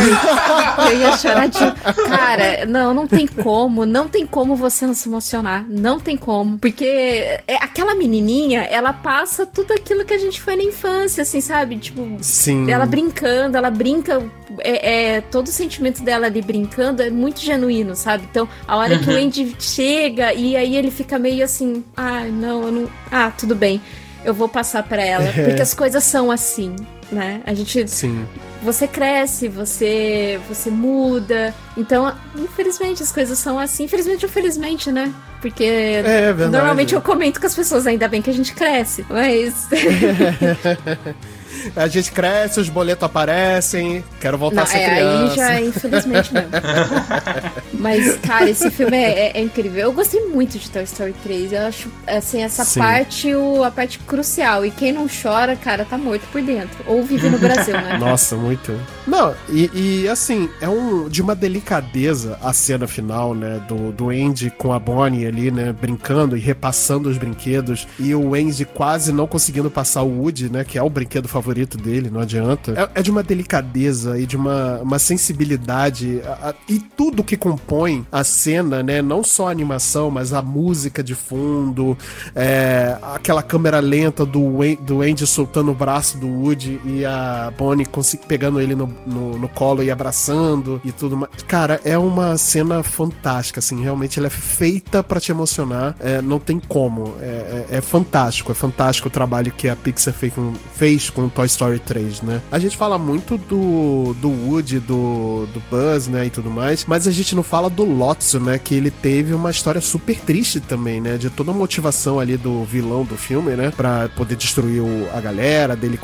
[0.90, 1.60] eu ia chorar de.
[2.08, 5.66] Cara, não, não tem como, não tem como você não se emocionar.
[5.68, 6.58] Não tem como.
[6.58, 11.42] Porque é, aquela menininha, ela passa tudo aquilo que a gente foi na infância, assim,
[11.42, 11.76] sabe?
[11.80, 12.72] Tipo, Sim.
[12.72, 14.24] ela brincando, ela brinca.
[14.60, 18.26] É, é, todo o sentimento dela ali brincando é muito genuíno, sabe?
[18.32, 22.64] Então, a hora que o Andy chega e aí ele fica meio assim, ah, não,
[22.64, 23.01] eu não.
[23.10, 23.82] Ah, tudo bem.
[24.24, 25.32] Eu vou passar pra ela.
[25.34, 26.76] Porque as coisas são assim,
[27.12, 27.42] né?
[27.46, 27.88] A gente.
[27.88, 28.26] Sim.
[28.62, 30.40] Você cresce, você.
[30.48, 31.54] você muda.
[31.76, 33.86] Então, infelizmente, as coisas são assim.
[33.86, 35.12] Infelizmente ou felizmente, né?
[35.42, 36.02] Porque É
[36.34, 36.52] verdade.
[36.52, 39.04] normalmente eu comento com as pessoas, ainda bem que a gente cresce.
[39.10, 39.68] Mas.
[41.76, 45.32] A gente cresce, os boletos aparecem, quero voltar Não, a ser é, criança.
[45.32, 46.50] aí já é infelizmente mesmo.
[47.74, 49.80] Mas, cara, esse filme é, é- é incrível.
[49.82, 51.54] Eu gostei muito de Toy Story 3.
[51.54, 52.80] Eu acho, assim, essa Sim.
[52.80, 54.66] parte o, a parte crucial.
[54.66, 56.78] E quem não chora, cara, tá morto por dentro.
[56.86, 57.98] Ou vive no Brasil, né?
[58.00, 58.78] Nossa, muito.
[59.08, 59.70] Não, e,
[60.04, 63.62] e, assim, é um de uma delicadeza a cena final, né?
[63.68, 65.74] Do, do Andy com a Bonnie ali, né?
[65.74, 67.88] Brincando e repassando os brinquedos.
[68.00, 70.64] E o Andy quase não conseguindo passar o Woody, né?
[70.64, 72.72] Que é o brinquedo favorito dele, não adianta.
[72.96, 76.22] É, é de uma delicadeza e de uma, uma sensibilidade.
[76.26, 79.02] a- a- e tudo que compõe a cena, né?
[79.02, 81.98] Não só a animação, mas a música de fundo,
[82.36, 84.42] é, aquela câmera lenta do,
[84.82, 87.88] do Andy soltando o braço do Woody e a Bonnie
[88.28, 91.32] pegando ele no, no, no colo e abraçando e tudo mais.
[91.48, 96.40] Cara, é uma cena fantástica, assim, realmente ela é feita pra te emocionar, é, não
[96.40, 97.16] tem como.
[97.20, 101.28] É, é- é fantástico, é fantástico o trabalho que a Pixar fez com, fez com
[101.30, 102.42] Toy Story 3, né?
[102.52, 107.08] A gente fala muito do, do Woody, do, do Buzz, né, e tudo mais, mas
[107.08, 111.00] a gente não fala do Lotso, né, que ele teve uma história super triste também,
[111.02, 115.08] né, de toda a motivação ali do vilão do filme, né, pra poder destruir o-
[115.14, 115.98] a galera, dele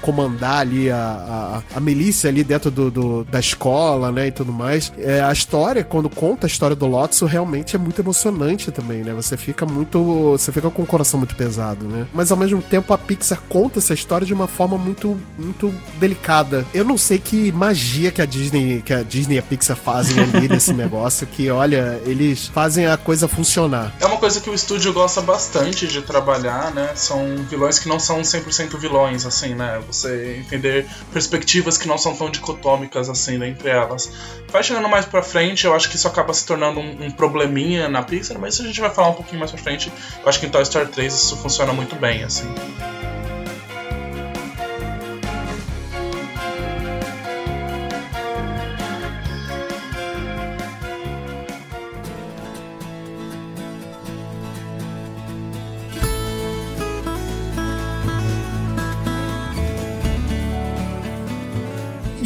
[0.00, 4.52] comandar ali a, a, a milícia ali dentro do, do- da escola, né, e tudo
[4.52, 4.92] mais.
[4.98, 9.12] É, a história, quando conta a história do Lotso, realmente é muito emocionante também, né,
[9.12, 12.92] você fica muito, você fica com o coração muito pesado, né, mas ao mesmo tempo
[12.92, 16.66] a Pixar conta essa história de uma forma muito, muito delicada.
[16.72, 20.22] Eu não sei que magia que a Disney, que a Disney e a Pixar fazem
[20.22, 23.92] ali nesse negócio, que olha, eles fazem a coisa funcionar.
[24.00, 26.92] É uma coisa que o estúdio gosta bastante de trabalhar, né?
[26.94, 29.80] São vilões que não são 100% vilões, assim, né?
[29.86, 34.10] Você entender perspectivas que não são tão dicotômicas, assim, né, entre elas.
[34.50, 37.88] Vai chegando mais pra frente, eu acho que isso acaba se tornando um, um probleminha
[37.88, 39.92] na Pixar, mas isso a gente vai falar um pouquinho mais pra frente.
[40.22, 42.48] Eu acho que em Toy Story 3 isso funciona muito bem, assim.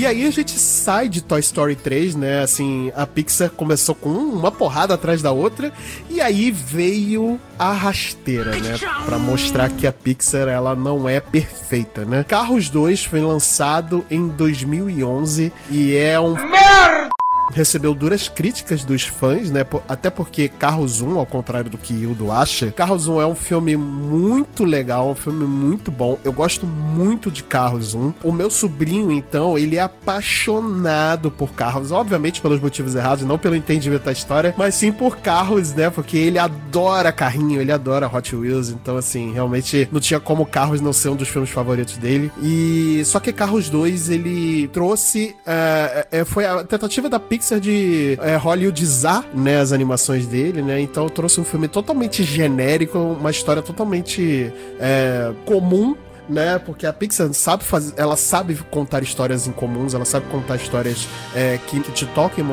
[0.08, 2.42] Aí a gente sai de Toy Story 3, né?
[2.42, 5.72] Assim, a Pixar começou com uma porrada atrás da outra
[6.08, 8.78] e aí veio a rasteira, né?
[9.04, 12.24] Pra mostrar que a Pixar ela não é perfeita, né?
[12.24, 16.34] Carros 2 foi lançado em 2011 e é um
[17.52, 19.64] recebeu duras críticas dos fãs, né?
[19.88, 23.76] Até porque Carros 1, ao contrário do que Hildo acha, Carros 1 é um filme
[23.76, 26.18] muito legal, um filme muito bom.
[26.24, 28.14] Eu gosto muito de Carros 1.
[28.22, 33.56] O meu sobrinho, então, ele é apaixonado por carros, obviamente pelos motivos errados, não pelo
[33.56, 35.90] entendimento da história, mas sim por carros, né?
[35.90, 40.80] Porque ele adora carrinho, ele adora Hot Wheels, então, assim, realmente não tinha como Carros
[40.80, 42.30] não ser um dos filmes favoritos dele.
[42.42, 45.34] E só que Carros 2, ele trouxe.
[45.46, 50.80] é, foi a tentativa da Pixar de é, Hollywoodizar né, as animações dele, né?
[50.80, 55.96] Então trouxe um filme totalmente genérico, uma história totalmente é, comum
[56.28, 56.58] né?
[56.58, 61.58] Porque a Pixar sabe fazer, ela sabe contar histórias incomuns, ela sabe contar histórias é,
[61.66, 62.44] que, que te tocam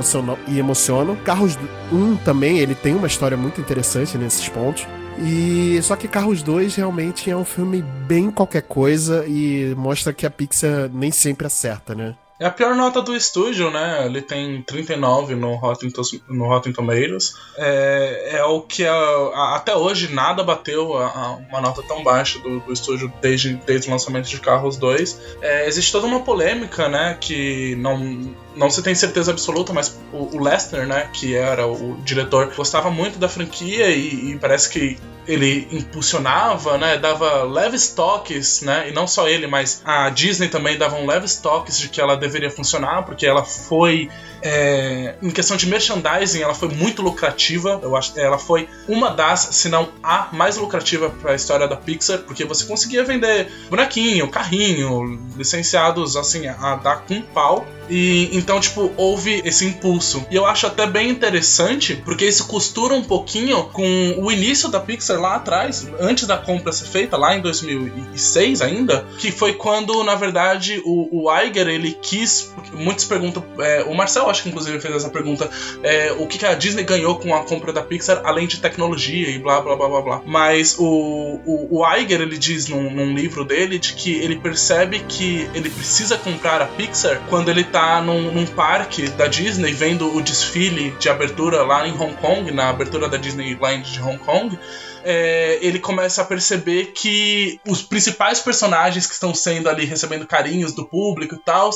[0.47, 1.15] e emocionam.
[1.17, 1.57] Carros
[1.91, 4.87] 1 também, ele tem uma história muito interessante nesses pontos.
[5.17, 10.25] E só que Carros 2 realmente é um filme bem qualquer coisa e mostra que
[10.25, 12.15] a Pixar nem sempre acerta, né?
[12.37, 14.05] É a pior nota do estúdio, né?
[14.05, 15.89] Ele tem 39 no Rotten,
[16.27, 17.33] no Rotten Tomatoes.
[17.57, 22.37] É, é o que a- a- até hoje nada bateu a uma nota tão baixa
[22.39, 25.37] do, do estúdio desde, desde o lançamento de Carros 2.
[25.41, 27.17] É, existe toda uma polêmica, né?
[27.21, 31.97] Que não, não se tem certeza absoluta, mas o, o Lester, né, que era o
[32.03, 34.97] diretor, gostava muito da franquia e, e parece que
[35.27, 40.77] ele impulsionava, né, dava leves toques, né, e não só ele, mas a Disney também
[40.77, 44.09] dava um leves toques de que ela deveria funcionar, porque ela foi
[44.45, 47.79] é, em questão de merchandising, ela foi muito lucrativa.
[47.81, 51.75] Eu acho ela foi uma das, se não a mais lucrativa para a história da
[51.75, 57.65] Pixar, porque você conseguia vender bonequinho, carrinho, licenciados assim a dar com pau.
[57.89, 60.23] E então, tipo, houve esse impulso.
[60.29, 63.83] E eu acho até bem interessante, porque isso costura um pouquinho com
[64.19, 69.03] o início da Pixar lá atrás, antes da compra ser feita, lá em 2006 ainda,
[69.17, 72.53] que foi quando, na verdade, o, o Iger ele quis.
[72.71, 73.43] Muitos perguntam.
[73.57, 75.49] É, o Marcel, acho que inclusive fez essa pergunta:
[75.81, 79.27] é, o que, que a Disney ganhou com a compra da Pixar, além de tecnologia
[79.27, 80.21] e blá blá blá blá blá.
[80.23, 84.99] Mas o, o, o Iger ele diz num, num livro dele de que ele percebe
[84.99, 90.13] que ele precisa comprar a Pixar quando ele tá num, num, parque da Disney vendo
[90.15, 94.59] o desfile de abertura lá em Hong Kong, na abertura da Disneyland de Hong Kong
[95.05, 100.73] é, ele começa a perceber que os principais personagens que estão sendo ali recebendo carinhos
[100.73, 101.69] do público e tal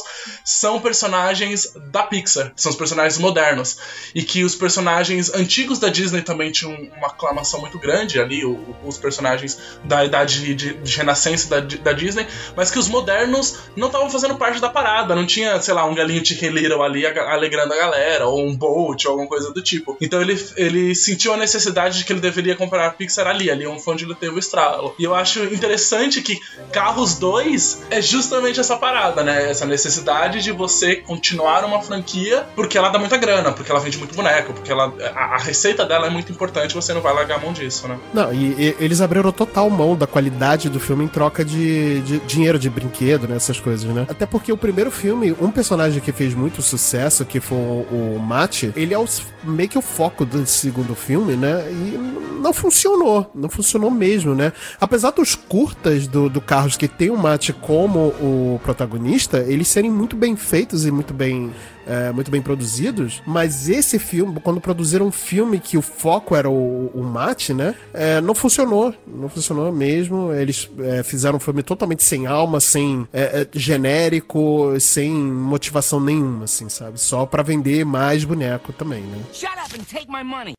[0.44, 3.78] são personagens da Pixar, são os personagens modernos.
[4.16, 8.76] E que os personagens antigos da Disney também tinham uma aclamação muito grande ali, o,
[8.84, 12.26] os personagens da idade de, de renascença da, da, Disney,
[12.56, 15.94] mas que os modernos não estavam fazendo parte da parada, não tinha, sei lá, um
[15.94, 19.96] galinho de Little ali alegrando a galera, ou um Bolt, ou alguma coisa do tipo.
[20.02, 23.50] Então ele, ele sentiu a necessidade de que ele deveria comprar a Pixar era ali,
[23.50, 24.94] ali é onde ele teve o estralo.
[24.98, 26.40] E eu acho interessante que
[26.72, 29.50] Carros 2 é justamente essa parada, né?
[29.50, 33.98] Essa necessidade de você continuar uma franquia porque ela dá muita grana, porque ela vende
[33.98, 37.38] muito boneco, porque ela, a, a receita dela é muito importante, você não vai largar
[37.38, 37.98] a mão disso, né?
[38.14, 42.20] Não, e, e eles abriram total mão da qualidade do filme em troca de, de
[42.20, 43.36] dinheiro de brinquedo, né?
[43.36, 44.06] Essas coisas, né?
[44.10, 48.20] Até porque o primeiro filme, um personagem que fez muito sucesso, que foi o, o
[48.20, 49.06] Matt, ele é
[49.44, 51.66] meio que o foco do segundo filme, né?
[51.72, 51.98] E
[52.42, 53.32] não funcionou funcionou.
[53.34, 54.54] Não funcionou mesmo, né?
[54.80, 59.90] Apesar dos curtas do, do Carlos que tem o Matt como o protagonista, eles serem
[59.90, 61.52] muito bem feitos e muito bem
[61.90, 66.48] é, muito bem produzidos, mas esse filme, quando produziram um filme que o foco era
[66.48, 67.74] o, o mate, né?
[67.92, 68.94] É, não funcionou.
[69.08, 70.32] Não funcionou mesmo.
[70.32, 76.44] Eles é, fizeram um filme totalmente sem alma, sem é, é, genérico, sem motivação nenhuma,
[76.44, 77.02] assim, sabe?
[77.02, 79.18] Só para vender mais boneco também, né?
[79.34, 80.54] Shut up and take my money.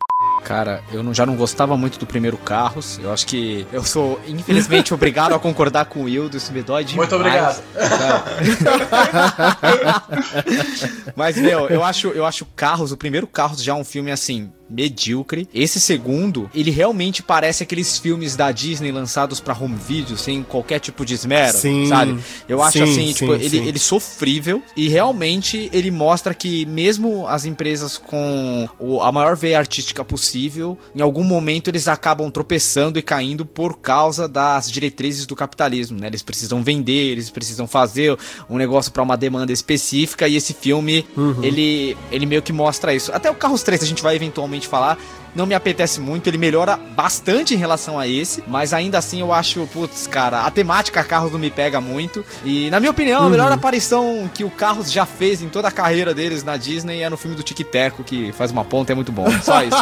[0.45, 2.99] Cara, eu não, já não gostava muito do primeiro Carros.
[3.03, 6.37] Eu acho que eu sou, infelizmente, obrigado a concordar com o Wildo.
[6.37, 7.11] Isso me dói demais.
[7.11, 7.63] Muito obrigado.
[11.21, 14.51] Mas, meu, eu acho, eu acho Carros, o primeiro Carros já é um filme assim,
[14.71, 15.49] medíocre.
[15.53, 20.79] Esse segundo, ele realmente parece aqueles filmes da Disney lançados para home video, sem qualquer
[20.79, 22.19] tipo de esmero, sim, sabe?
[22.49, 27.27] Eu acho sim, assim, sim, tipo, ele, ele sofrível e realmente ele mostra que mesmo
[27.27, 28.69] as empresas com
[29.03, 34.29] a maior veia artística possível, em algum momento eles acabam tropeçando e caindo por causa
[34.29, 36.07] das diretrizes do capitalismo, né?
[36.07, 38.17] Eles precisam vender, eles precisam fazer
[38.49, 41.43] um negócio para uma demanda específica e esse filme, uhum.
[41.43, 43.13] ele, ele meio que mostra isso.
[43.13, 44.97] Até o Carros 3 a gente vai eventualmente falar.
[45.35, 49.33] Não me apetece muito, ele melhora bastante em relação a esse, mas ainda assim eu
[49.33, 52.25] acho, putz, cara, a temática Carros não me pega muito.
[52.45, 53.55] E, na minha opinião, a melhor uhum.
[53.55, 57.17] aparição que o Carros já fez em toda a carreira deles na Disney é no
[57.17, 59.27] filme do Tic Teco, que faz uma ponta, é muito bom.
[59.43, 59.77] Só isso.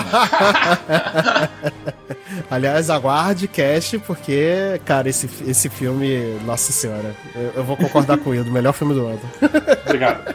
[2.51, 8.34] Aliás, aguarde cast, porque, cara, esse, esse filme, nossa senhora, eu, eu vou concordar com
[8.34, 9.20] ele, o melhor filme do ano.
[9.84, 10.34] Obrigado.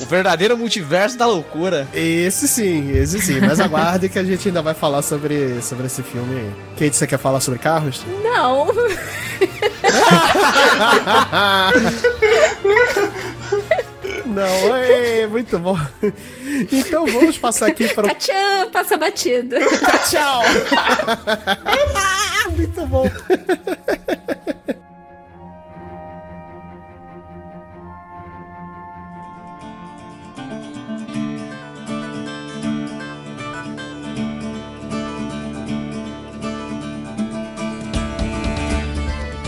[0.00, 1.88] o verdadeiro multiverso da loucura.
[1.94, 3.40] Esse sim, esse sim.
[3.40, 6.52] Mas aguarde que a gente ainda vai falar sobre, sobre esse filme.
[6.78, 8.04] Kate, você quer falar sobre carros?
[8.22, 8.66] Não.
[14.26, 15.76] Não, é muito bom.
[16.70, 18.14] Então vamos passar aqui para o.
[18.14, 19.56] Tchau, passa batido.
[20.08, 20.42] Tchau.
[22.56, 23.10] muito bom.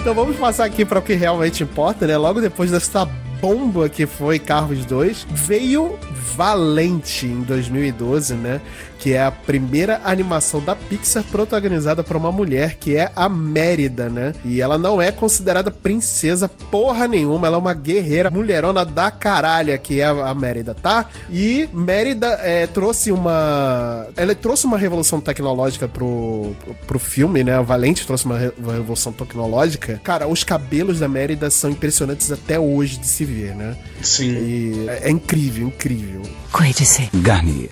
[0.03, 2.17] Então vamos passar aqui para o que realmente importa, né?
[2.17, 3.05] Logo depois dessa
[3.41, 5.97] bomba que foi Carros 2, veio
[6.35, 8.61] Valente em 2012, né?
[9.03, 14.09] Que é a primeira animação da Pixar protagonizada por uma mulher, que é a Mérida,
[14.09, 14.33] né?
[14.45, 19.77] E ela não é considerada princesa porra nenhuma, ela é uma guerreira mulherona da caralha,
[19.77, 21.07] que é a Mérida, tá?
[21.29, 24.07] E Mérida é, trouxe uma.
[24.17, 26.55] Ela trouxe uma revolução tecnológica pro,
[26.87, 27.57] pro filme, né?
[27.57, 28.53] A Valente trouxe uma, re...
[28.57, 30.01] uma revolução tecnológica.
[30.05, 33.77] Cara, os cabelos da Mérida são impressionantes até hoje de se ver, né?
[34.01, 34.31] Sim.
[34.31, 36.23] E é, é incrível, incrível.
[37.15, 37.71] Garnier.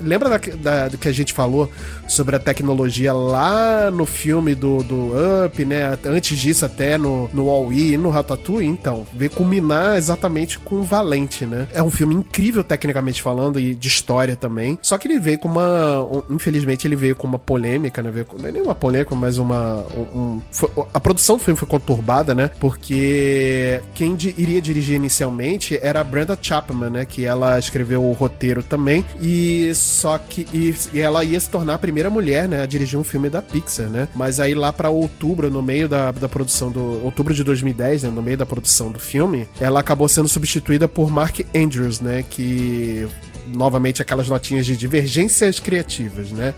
[0.00, 1.70] Lembra da, da- do que a gente falou
[2.08, 5.12] sobre a tecnologia lá no filme do, do
[5.46, 5.98] Up, né?
[6.04, 8.66] Antes disso, até no, no Wall-E e no Ratatouille?
[8.68, 11.68] Então, veio culminar exatamente com o Valente, né?
[11.72, 14.78] É um filme incrível, tecnicamente falando, e de história também.
[14.82, 16.02] Só que ele veio com uma.
[16.02, 18.10] um- infelizmente, ele veio com uma polêmica, né?
[18.10, 19.84] Veio com, não é nem uma polêmica, mas uma.
[19.96, 22.50] um- foi- a produção do filme foi conturbada, né?
[22.58, 27.04] Porque quem iria dirigir inicialmente era a Brenda Chapman, né?
[27.04, 29.04] Que ela escreveu o roteiro também.
[29.20, 30.46] E só que.
[30.52, 32.62] E, e ela ia se tornar a primeira mulher, né?
[32.62, 34.08] A dirigir um filme da Pixar, né?
[34.14, 37.04] Mas aí lá pra outubro, no meio da, da produção do.
[37.04, 38.10] Outubro de 2010, né?
[38.10, 42.24] No meio da produção do filme, ela acabou sendo substituída por Mark Andrews, né?
[42.28, 43.06] Que.
[43.46, 46.54] Novamente, aquelas notinhas de divergências criativas, né?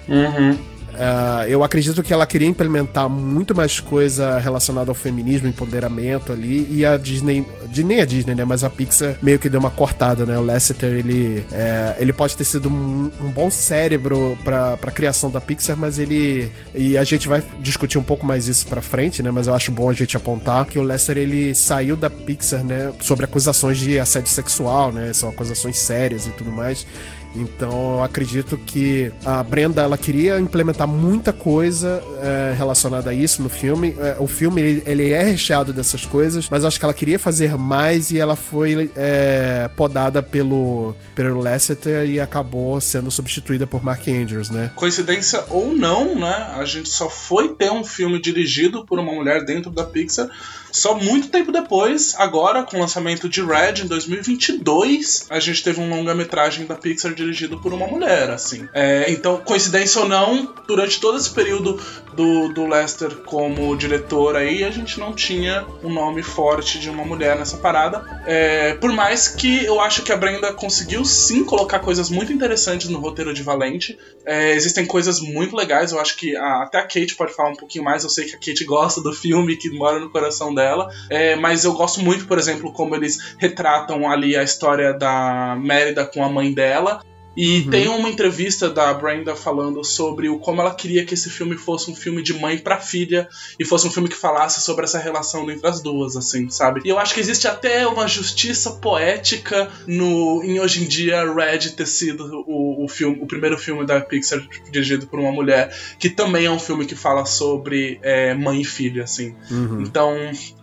[0.94, 6.66] Ah, eu acredito que ela queria implementar muito mais coisa relacionada ao feminismo, empoderamento ali,
[6.70, 7.46] e a Disney,
[7.84, 10.92] nem a Disney, né, mas a Pixar meio que deu uma cortada, né, o Lasseter,
[10.92, 15.76] ele, é, ele pode ter sido um, um bom cérebro pra, pra criação da Pixar,
[15.76, 19.46] mas ele, e a gente vai discutir um pouco mais isso pra frente, né, mas
[19.46, 23.24] eu acho bom a gente apontar que o Lasseter, ele saiu da Pixar, né, sobre
[23.24, 26.86] acusações de assédio sexual, né, são acusações sérias e tudo mais,
[27.34, 33.42] então eu acredito que a Brenda ela queria implementar muita coisa é, relacionada a isso
[33.42, 33.94] no filme.
[33.98, 37.56] É, o filme ele, ele é recheado dessas coisas, mas acho que ela queria fazer
[37.56, 44.06] mais e ela foi é, podada pelo, pelo Lasseter e acabou sendo substituída por Mark
[44.08, 44.70] Andrews, né?
[44.76, 46.52] Coincidência ou não, né?
[46.56, 50.28] A gente só foi ter um filme dirigido por uma mulher dentro da Pixar
[50.72, 55.80] só muito tempo depois, agora com o lançamento de Red em 2022, a gente teve
[55.80, 58.68] um longa-metragem da Pixar dirigido por uma mulher, assim.
[58.72, 61.80] É, então, coincidência ou não, durante todo esse período
[62.14, 67.04] do, do Lester como diretor aí, a gente não tinha um nome forte de uma
[67.04, 68.04] mulher nessa parada.
[68.26, 72.88] É, por mais que eu acho que a Brenda conseguiu sim colocar coisas muito interessantes
[72.88, 73.98] no roteiro de Valente.
[74.24, 77.56] É, existem coisas muito legais, eu acho que a- até a Kate pode falar um
[77.56, 78.04] pouquinho mais.
[78.04, 80.61] Eu sei que a Kate gosta do filme, que mora no coração dela.
[81.10, 86.04] É, mas eu gosto muito, por exemplo, como eles retratam ali a história da Mérida
[86.04, 87.02] com a mãe dela.
[87.36, 91.56] E tem uma entrevista da Brenda falando sobre o como ela queria que esse filme
[91.56, 93.28] fosse um filme de mãe pra filha
[93.58, 96.82] e fosse um filme que falasse sobre essa relação entre as duas, assim, sabe?
[96.84, 101.70] E eu acho que existe até uma justiça poética no em hoje em dia Red
[101.70, 106.10] ter sido o, o filme, o primeiro filme da Pixar dirigido por uma mulher, que
[106.10, 109.34] também é um filme que fala sobre é, mãe e filha, assim.
[109.82, 110.14] Então,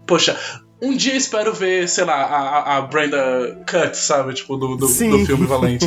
[0.06, 0.38] poxa.
[0.82, 4.34] Um dia espero ver, sei lá, a, a- Brenda Cut, sabe?
[4.34, 5.10] Tipo, do, do, Sim.
[5.12, 5.86] do filme Valente.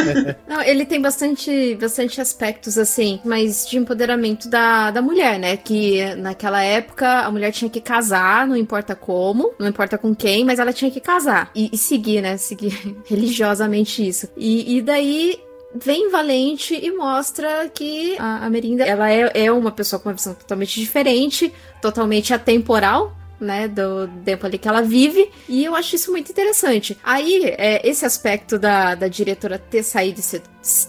[0.46, 5.56] Não, ele tem bastante, bastante aspectos, assim, mas de empoderamento da, da mulher, né?
[5.56, 10.44] Que naquela época a mulher tinha que casar, não importa como, não importa com quem,
[10.44, 11.50] mas ela tinha que casar.
[11.54, 12.36] E, e seguir, né?
[12.36, 14.28] Seguir religiosamente isso.
[14.36, 15.40] E, e daí.
[15.76, 20.14] Vem Valente e mostra que a, a Merinda ela é, é uma pessoa com uma
[20.14, 23.12] visão totalmente diferente, totalmente atemporal,
[23.44, 26.98] né, do tempo ali que ela vive, e eu acho isso muito interessante.
[27.04, 30.42] Aí, é, esse aspecto da, da diretora ter saído e ser-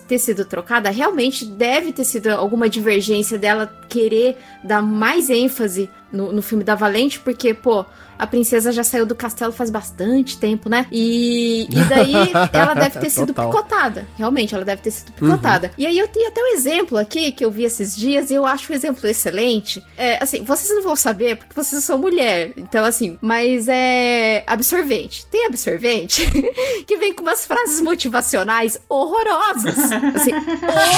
[0.08, 6.32] ter sido trocada, realmente deve ter sido alguma divergência dela querer dar mais ênfase no,
[6.32, 7.86] no filme da Valente, porque, pô,
[8.18, 10.86] a princesa já saiu do castelo faz bastante tempo, né?
[10.92, 12.14] E, e daí
[12.54, 14.08] ela deve ter sido picotada.
[14.18, 15.72] Realmente, ela deve ter sido picotada.
[15.78, 18.46] E aí eu tenho até um exemplo aqui que eu vi esses dias e eu
[18.46, 19.84] acho um exemplo excelente.
[19.98, 22.54] É, assim, vocês não vão saber porque vocês são mulher.
[22.58, 24.44] Então, assim, mas é.
[24.48, 25.26] Absorvente.
[25.28, 26.26] Tem absorvente
[26.86, 29.78] que vem com umas frases motivacionais horrorosas.
[30.16, 30.32] Assim,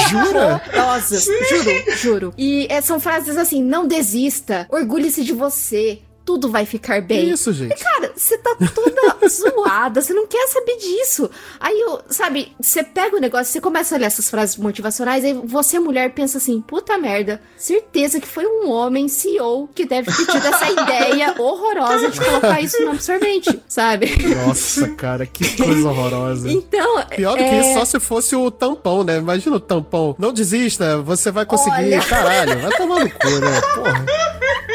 [0.10, 0.62] Jura?
[0.66, 1.26] horrorosas.
[1.26, 2.34] Juro, juro.
[2.38, 6.02] E é, são frases assim: não desista, orgulhe-se de você.
[6.28, 7.30] Tudo vai ficar Que bem.
[7.30, 7.82] isso, gente?
[7.82, 11.32] Cara, você tá toda zoada, você não quer saber disso.
[11.58, 15.32] Aí, eu, sabe, você pega o negócio, você começa a ler essas frases motivacionais, aí
[15.46, 20.26] você, mulher, pensa assim: puta merda, certeza que foi um homem CEO que deve ter
[20.26, 24.12] tido essa ideia horrorosa de colocar isso no absorvente, sabe?
[24.46, 26.52] Nossa, cara, que coisa horrorosa.
[26.52, 27.06] Então.
[27.16, 29.16] Pior do que é, isso, só se fosse o tampão, né?
[29.16, 30.14] Imagina o tampão.
[30.20, 31.76] Não desista, você vai conseguir.
[31.86, 32.02] Olha.
[32.02, 33.62] Caralho, vai tomar no cu, né?
[33.76, 34.06] Porra.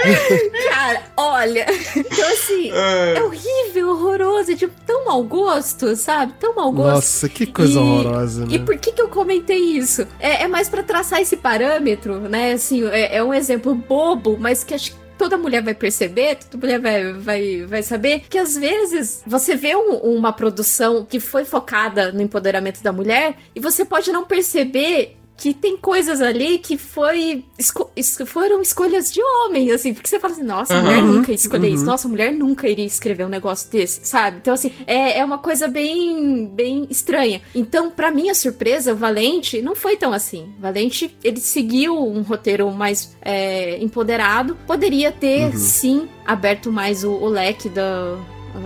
[0.70, 1.41] Cara, olha.
[1.46, 6.32] Então, assim, é, horrível, horroroso, é de tão mau gosto, sabe?
[6.38, 6.94] Tão mau gosto.
[6.94, 8.54] Nossa, que coisa horrorosa, né?
[8.54, 10.06] E por que, que eu comentei isso?
[10.20, 12.52] É, é mais pra traçar esse parâmetro, né?
[12.52, 16.58] Assim, é, é um exemplo bobo, mas que acho que toda mulher vai perceber, toda
[16.66, 21.44] mulher vai, vai, vai saber que às vezes você vê um- uma produção que foi
[21.44, 26.78] focada no empoderamento da mulher e você pode não perceber que tem coisas ali que
[26.78, 30.82] foi esco es foram escolhas de homem, assim, porque você fala assim, nossa, Uhum.
[30.82, 34.36] mulher nunca ia escolher isso, nossa, mulher nunca iria escrever um negócio desse, sabe?
[34.40, 37.42] Então, assim, é, é uma coisa bem, bem estranha.
[37.52, 40.54] Então, pra minha surpresa, o Valente não foi tão assim.
[40.60, 47.26] Valente, ele seguiu um roteiro mais é, empoderado, poderia ter, sim, aberto mais o, o
[47.28, 48.16] leque da,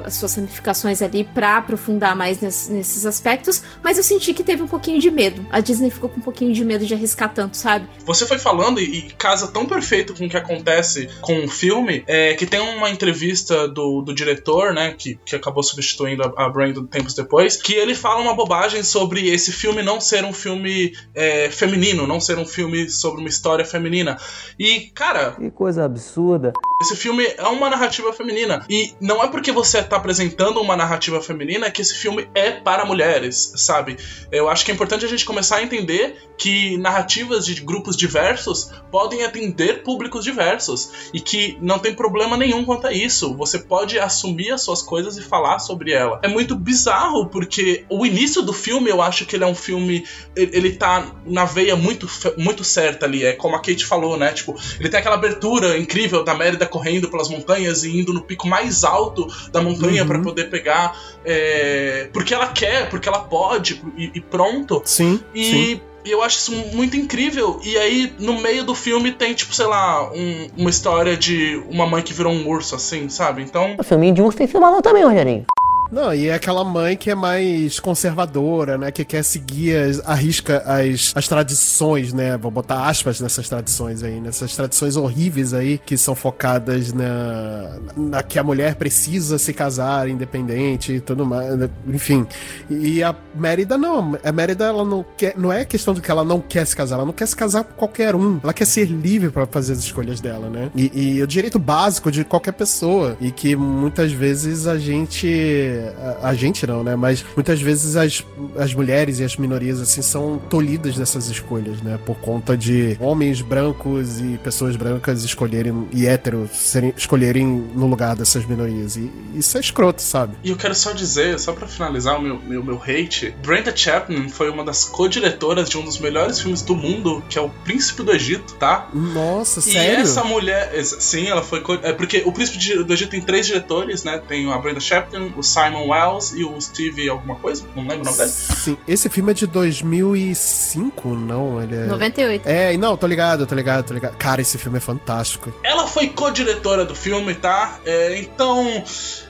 [0.05, 4.63] as suas ramificações ali pra aprofundar mais nes- nesses aspectos, mas eu senti que teve
[4.63, 5.45] um pouquinho de medo.
[5.51, 7.87] A Disney ficou com um pouquinho de medo de arriscar tanto, sabe?
[8.05, 12.05] Você foi falando e, e casa tão perfeito com o que acontece com o filme,
[12.07, 16.49] é, que tem uma entrevista do, do diretor, né, que, que acabou substituindo a, a
[16.49, 20.93] Brandon tempos depois, que ele fala uma bobagem sobre esse filme não ser um filme
[21.15, 24.17] é, feminino, não ser um filme sobre uma história feminina.
[24.59, 26.53] E, cara, Que coisa absurda.
[26.79, 28.65] Esse filme é uma narrativa feminina.
[28.69, 32.85] E não é porque você tá apresentando uma narrativa feminina que esse filme é para
[32.85, 33.97] mulheres, sabe?
[34.31, 38.71] Eu acho que é importante a gente começar a entender que narrativas de grupos diversos
[38.93, 41.11] podem atender públicos diversos.
[41.15, 43.35] E que não tem problema nenhum quanto a isso.
[43.37, 46.21] Você pode assumir as suas coisas e falar sobre ela.
[46.23, 50.05] É muito bizarro, porque o início do filme, eu acho que ele é um filme.
[50.37, 52.07] Ele tá na veia muito,
[52.37, 53.25] muito certa ali.
[53.25, 54.31] É como a Kate falou, né?
[54.35, 58.47] Tipo, ele tem aquela abertura incrível da Mérida correndo pelas montanhas e indo no pico
[58.47, 60.97] mais alto da montanha pra poder pegar.
[61.25, 64.81] é, porque ela quer, porque ela pode, e, e pronto.
[64.85, 65.81] Sim, sim.
[66.05, 67.59] E eu acho isso muito incrível.
[67.65, 71.85] E aí, no meio do filme, tem, tipo, sei lá, um- uma história de uma
[71.85, 73.43] mãe que virou um urso, assim, sabe?
[73.43, 73.75] Então.
[73.77, 75.45] O filminho de urso tem filme balão também, Rogerinho.
[75.91, 78.91] Não, e é aquela mãe que é mais conservadora, né?
[78.91, 82.37] Que quer seguir, as, arrisca as, as tradições, né?
[82.37, 88.23] Vou botar aspas nessas tradições aí, nessas tradições horríveis aí, que são focadas na, na
[88.23, 91.71] que a mulher precisa se casar independente e tudo mais, né?
[91.87, 92.27] enfim.
[92.69, 96.25] E a Mérida não, a Mérida ela não quer, não é questão de que ela
[96.25, 98.87] não quer se casar, ela não quer se casar com qualquer um, ela quer ser
[98.87, 100.71] livre pra fazer as escolhas dela, né?
[100.75, 106.29] E, e o direito básico de qualquer pessoa, e que muitas vezes a gente a,
[106.29, 106.97] a gente não, né?
[106.97, 108.25] Mas muitas vezes as,
[108.59, 111.99] as mulheres e as minorias, assim, são tolhidas dessas escolhas, né?
[112.05, 118.15] Por conta de homens brancos e pessoas brancas escolherem, e héteros serem, escolherem no lugar
[118.17, 118.97] dessas minorias.
[118.97, 120.37] E isso é escroto, sabe?
[120.43, 124.29] E eu quero só dizer, só pra finalizar o meu, meu, meu hate, Brenda Chapman
[124.29, 128.03] foi uma das co-diretoras de um dos melhores filmes do mundo, que é O Príncipe
[128.03, 128.89] do Egito, tá?
[128.93, 130.03] Nossa, E sério?
[130.03, 131.63] essa mulher, sim, ela foi.
[131.83, 134.21] É porque o Príncipe do Egito tem três diretores, né?
[134.27, 138.05] Tem a Brenda Chapman, o Simon Wells e o Steve alguma coisa, não lembro o
[138.05, 138.31] nome dele.
[138.31, 141.63] Sim, esse filme é de 2005, não?
[141.63, 141.87] Ele é...
[141.87, 142.47] 98.
[142.49, 144.17] É, não, tô ligado, tô ligado, tô ligado.
[144.17, 145.53] Cara, esse filme é fantástico.
[145.63, 147.79] Ela foi co-diretora do filme, tá?
[147.85, 148.83] É, então.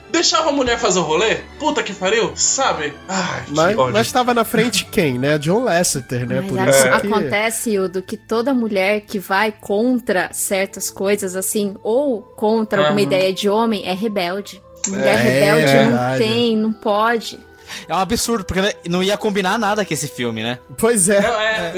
[0.09, 1.35] Deixava a mulher fazer o rolê?
[1.59, 2.93] Puta que pariu, sabe?
[3.09, 5.37] Ai, Mas, mas tava na frente quem, né?
[5.37, 6.39] John Lasseter, né?
[6.39, 7.07] Mas Por a- isso que...
[7.07, 13.05] acontece, Udo, que toda mulher que vai contra certas coisas, assim, ou contra alguma Aham.
[13.05, 14.63] ideia de homem, é rebelde.
[14.87, 16.17] Mulher É, rebelde não verdade.
[16.19, 17.39] tem, não pode.
[17.87, 20.59] É um absurdo, porque não ia combinar nada com esse filme, né?
[20.77, 21.21] Pois é.
[21.21, 21.73] Não, é,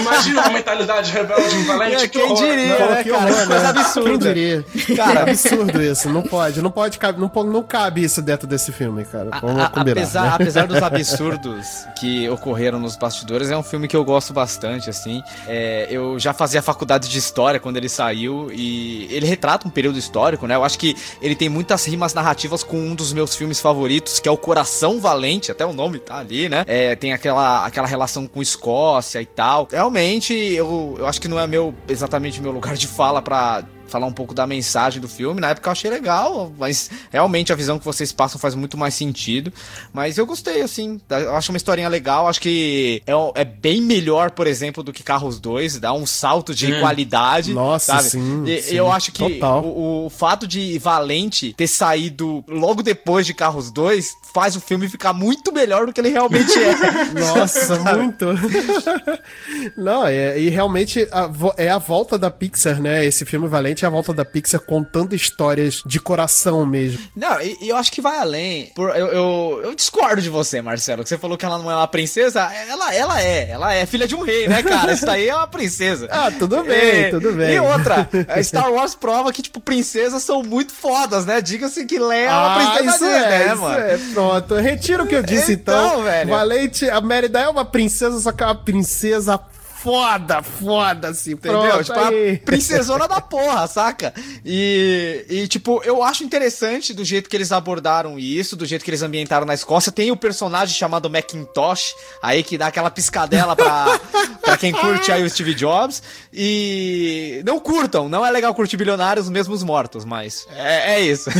[0.00, 1.94] Imagina uma mentalidade rebelde e valente.
[1.96, 2.90] É, que quem horror, diria, não.
[2.90, 3.24] né, que cara?
[3.32, 3.80] horror, coisa né?
[3.80, 4.10] absurda.
[4.10, 4.64] Quem diria?
[4.96, 6.08] Cara, é absurdo isso.
[6.08, 9.30] Não pode, não pode, cabe, não, pode- não cabe isso dentro desse filme, cara.
[9.40, 9.92] Vamos A- a- combinar.
[10.00, 10.28] apesar, né?
[10.34, 11.66] apesar dos absurdos
[11.98, 15.22] que ocorreram nos bastidores, é um filme que eu gosto bastante, assim.
[15.46, 19.98] É, eu já fazia faculdade de história quando ele saiu e ele retrata um período
[19.98, 20.54] histórico, né?
[20.54, 24.28] Eu acho que ele tem muitas rimas narrativas com um dos meus filmes favoritos, que
[24.28, 26.64] é o Coração Valente, até o nome tá ali, né?
[26.66, 29.68] É, tem aquela, aquela relação com Escócia e tal.
[29.70, 34.06] Realmente, eu, eu acho que não é meu exatamente meu lugar de fala pra falar
[34.06, 35.40] um pouco da mensagem do filme.
[35.40, 38.94] Na época eu achei legal, mas realmente a visão que vocês passam faz muito mais
[38.94, 39.52] sentido.
[39.92, 41.00] Mas eu gostei, assim.
[41.08, 42.28] Eu acho uma historinha legal.
[42.28, 45.78] Acho que é, é bem melhor, por exemplo, do que Carros 2.
[45.80, 46.80] Dá um salto de Hum.
[46.80, 47.52] qualidade.
[47.52, 48.08] Nossa, sabe?
[48.10, 53.26] sim, E- sim, eu acho que o, o fato de Valente ter saído logo depois
[53.26, 56.74] de Carros 2 faz o filme ficar muito melhor do que ele realmente é.
[57.18, 58.26] Nossa, muito.
[59.76, 63.04] Não, é, e realmente a é a volta da Pixar, né?
[63.04, 67.00] Esse filme Valente a volta da Pixar contando histórias de coração mesmo.
[67.16, 68.72] Não, e, eu acho que vai além.
[68.74, 71.02] Por- eu, eu, eu discordo de você, Marcelo.
[71.02, 72.42] Que você falou que ela não é uma princesa.
[72.68, 73.50] Ela, ela é.
[73.50, 74.92] Ela é filha de um rei, né, cara?
[74.92, 76.08] Isso daí é uma princesa.
[76.20, 77.54] Ah, tudo bem, tudo bem.
[77.54, 78.08] E outra,
[78.42, 81.40] Star Wars prova que, tipo, princesas são muito fodas, né?
[81.40, 83.78] Diga-se que Leia é uma Ah, princesa isso Disney, é, né, mano?
[83.78, 83.98] é.
[84.12, 85.86] Pronto, retiro o que eu disse então.
[85.86, 86.28] Então, velho.
[86.30, 89.40] Valente, a Mérida é uma princesa, só que é uma princesa
[89.82, 91.32] foda, foda, assim.
[91.32, 91.60] Entendeu?
[91.60, 92.36] Pronto, tipo, aí.
[92.38, 94.12] princesona da porra, saca?
[94.44, 98.90] E, e, tipo, eu acho interessante do jeito que eles abordaram isso, do jeito que
[98.90, 99.90] eles ambientaram na Escócia.
[99.90, 104.00] Tem o personagem chamado Macintosh, aí que dá aquela piscadela pra
[104.60, 106.02] quem curte aí o Steve Jobs.
[106.32, 111.30] E não curtam, não é legal curtir bilionários mesmo os mortos, mas é, é isso.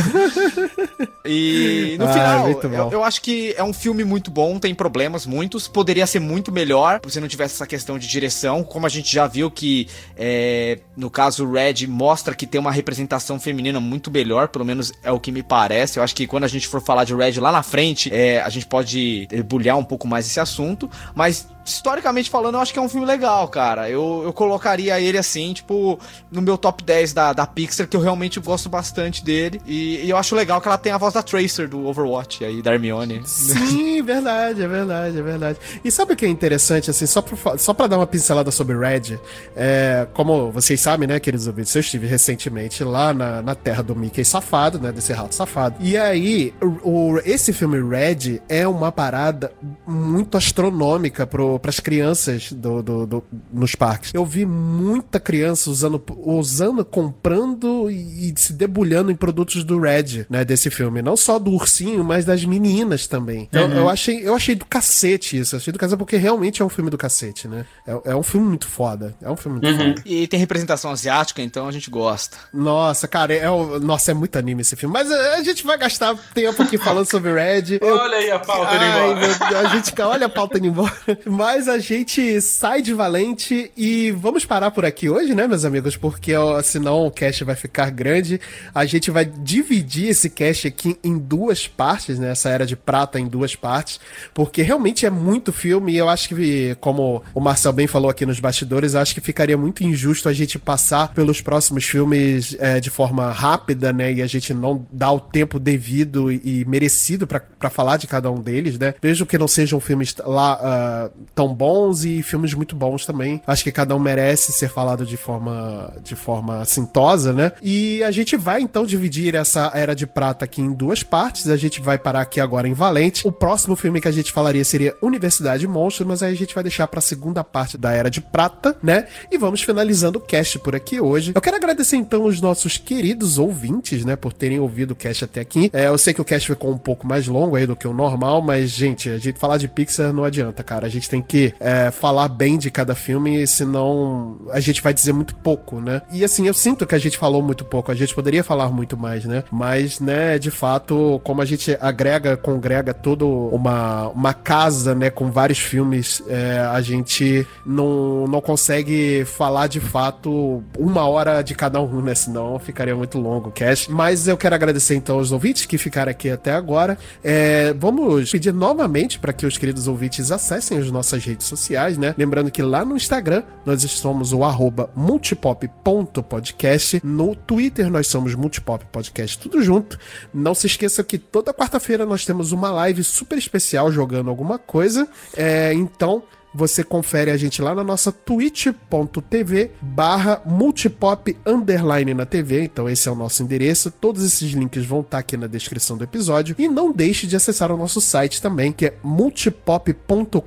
[1.23, 5.25] e no Ah, final, eu, eu acho que é um filme muito bom, tem problemas
[5.25, 9.13] muitos, poderia ser muito melhor se não tivesse essa questão de direção, como a gente
[9.13, 9.87] já viu que
[10.17, 14.91] é, no caso o Red mostra que tem uma representação feminina muito melhor, pelo menos
[15.03, 15.99] é o que me parece.
[15.99, 18.49] Eu acho que quando a gente for falar de Red lá na frente, é, a
[18.49, 22.81] gente pode debulhar um pouco mais esse assunto, mas historicamente falando, eu acho que é
[22.81, 23.89] um filme legal, cara.
[23.89, 25.99] Eu, eu colocaria ele assim, tipo,
[26.31, 29.61] no meu top 10 da, da Pixar, que eu realmente gosto bastante dele.
[29.65, 32.61] E, e eu acho legal que ela tem a voz da Tracer do Overwatch aí,
[32.61, 33.21] da Hermione.
[33.25, 35.59] Sim, verdade, é verdade, é verdade.
[35.83, 38.77] E sabe o que é interessante, assim, só pra, só pra dar uma pincelada sobre
[38.77, 39.17] Red,
[39.55, 43.95] é, como vocês sabem, né, queridos ouvintes, eu estive recentemente lá na, na terra do
[43.95, 45.75] Mickey safado, né, desse rato safado.
[45.79, 49.51] E aí, o, o- esse filme Red é uma parada
[49.85, 54.11] muito astronômica pro, pras crianças do, do- do- nos parques.
[54.13, 60.25] Eu vi muita criança usando, usando comprando e, e se debulhando em produtos do Red,
[60.29, 61.01] né, desse filme.
[61.01, 63.43] Não só do ursinho, mas das meninas também.
[63.51, 65.55] Então, eu, achei, eu achei do cacete isso.
[65.55, 67.65] Eu achei do cacete porque realmente é um filme do cacete, né?
[67.87, 69.15] É, é um filme muito foda.
[69.21, 70.01] É um filme muito foda.
[70.05, 72.37] E tem representação asiática, então a gente gosta.
[72.53, 74.93] Nossa, cara, é, o- nossa, é muito anime esse filme.
[74.93, 77.77] Mas a, a gente vai gastar tempo aqui falando sobre Red.
[77.81, 79.49] Eu- Olha aí a pauta indo Ai, embora.
[79.51, 80.91] meu a gente, olha a pauta indo embora.
[81.41, 85.97] Mas a gente sai de Valente e vamos parar por aqui hoje, né, meus amigos?
[85.97, 88.39] Porque ó, senão o cast vai ficar grande.
[88.75, 92.29] A gente vai dividir esse cast aqui em duas partes, né?
[92.29, 93.99] Essa era de prata em duas partes.
[94.35, 98.23] Porque realmente é muito filme e eu acho que, como o Marcel bem falou aqui
[98.23, 102.91] nos bastidores, acho que ficaria muito injusto a gente passar pelos próximos filmes é, de
[102.91, 104.13] forma rápida, né?
[104.13, 108.39] E a gente não dar o tempo devido e, merecido pra falar de cada um
[108.39, 108.93] deles, né?
[109.01, 113.41] Mesmo que não sejam filmes lá ah, tão bons e filmes muito bons também.
[113.45, 117.51] Acho que cada um merece ser falado de forma de forma assintosa, né?
[117.61, 121.47] E a gente vai então dividir essa era de prata aqui em duas partes.
[121.47, 123.27] A gente vai parar aqui agora em Valente.
[123.27, 126.63] O próximo filme que a gente falaria seria Universidade Monstro, mas aí a gente vai
[126.63, 129.07] deixar pra segunda parte da era de prata, né?
[129.31, 131.31] E vamos finalizando o cast por aqui hoje.
[131.33, 135.41] Eu quero agradecer então os nossos queridos ouvintes, né, por terem ouvido o cast até
[135.41, 135.69] aqui.
[135.73, 137.93] É, eu sei que o cast ficou um pouco mais longo aí do que o
[137.93, 140.85] normal, mas, gente, a gente falar de Pixar não adianta, cara.
[140.85, 145.13] A gente tem que é, falar bem de cada filme, senão a gente vai dizer
[145.13, 146.01] muito pouco, né?
[146.11, 148.97] E assim, eu sinto que a gente falou muito pouco, a gente poderia falar muito
[148.97, 149.43] mais, né?
[149.51, 155.31] Mas, né, de fato, como a gente agrega, congrega toda uma, uma casa, né, com
[155.31, 161.81] vários filmes, é, a gente não, não consegue falar de fato uma hora de cada
[161.81, 162.15] um, né?
[162.15, 163.91] Senão ficaria muito longo o cast.
[163.91, 166.97] Mas eu quero agradecer então aos ouvintes que ficaram aqui até agora.
[167.23, 172.15] É, vamos pedir novamente para que os queridos ouvintes acessem as nossas redes sociais, né?
[172.17, 177.01] Lembrando que lá no Instagram nós somos o arroba multipop.podcast.
[177.03, 179.99] No Twitter nós somos multipop podcast, tudo junto.
[180.33, 185.07] Não se esqueça que toda quarta-feira nós temos uma live super especial jogando alguma coisa.
[185.35, 186.23] É, então.
[186.53, 192.63] Você confere a gente lá na nossa twitch.tv barra multipop underline na TV.
[192.63, 193.89] Então esse é o nosso endereço.
[193.89, 196.55] Todos esses links vão estar aqui na descrição do episódio.
[196.59, 200.41] E não deixe de acessar o nosso site também, que é multipop.com.br.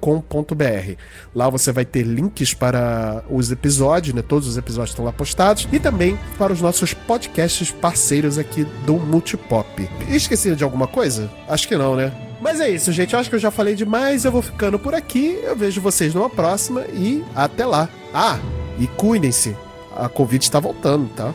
[1.35, 4.23] Lá você vai ter links para os episódios, né?
[4.23, 5.67] Todos os episódios estão lá postados.
[5.73, 9.89] E também para os nossos podcasts parceiros aqui do Multipop.
[10.09, 11.31] Esqueci de alguma coisa?
[11.49, 12.13] Acho que não, né?
[12.45, 13.15] Mas é isso, gente.
[13.15, 14.27] Eu acho que eu já falei demais.
[14.27, 15.39] Eu vou ficando por aqui.
[15.43, 17.89] Eu vejo vocês numa próxima e até lá.
[18.13, 18.39] Ah,
[18.79, 19.57] e cuidem-se.
[19.97, 21.33] A Covid tá voltando, tá?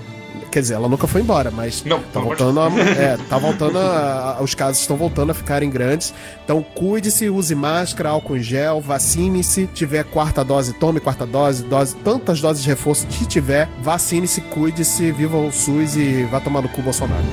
[0.52, 2.68] Quer dizer, ela nunca foi embora, mas Não, tá voltando a,
[2.98, 6.14] é, tá voltando a, a- os casos estão voltando a ficarem grandes.
[6.44, 9.68] Então cuide-se, use máscara, álcool em gel, vacine-se.
[9.74, 15.12] Tiver quarta dose, tome quarta dose, dose, tantas doses de reforço que tiver, vacine-se, cuide-se,
[15.12, 17.26] viva o SUS e vá tomar no cu Bolsonaro.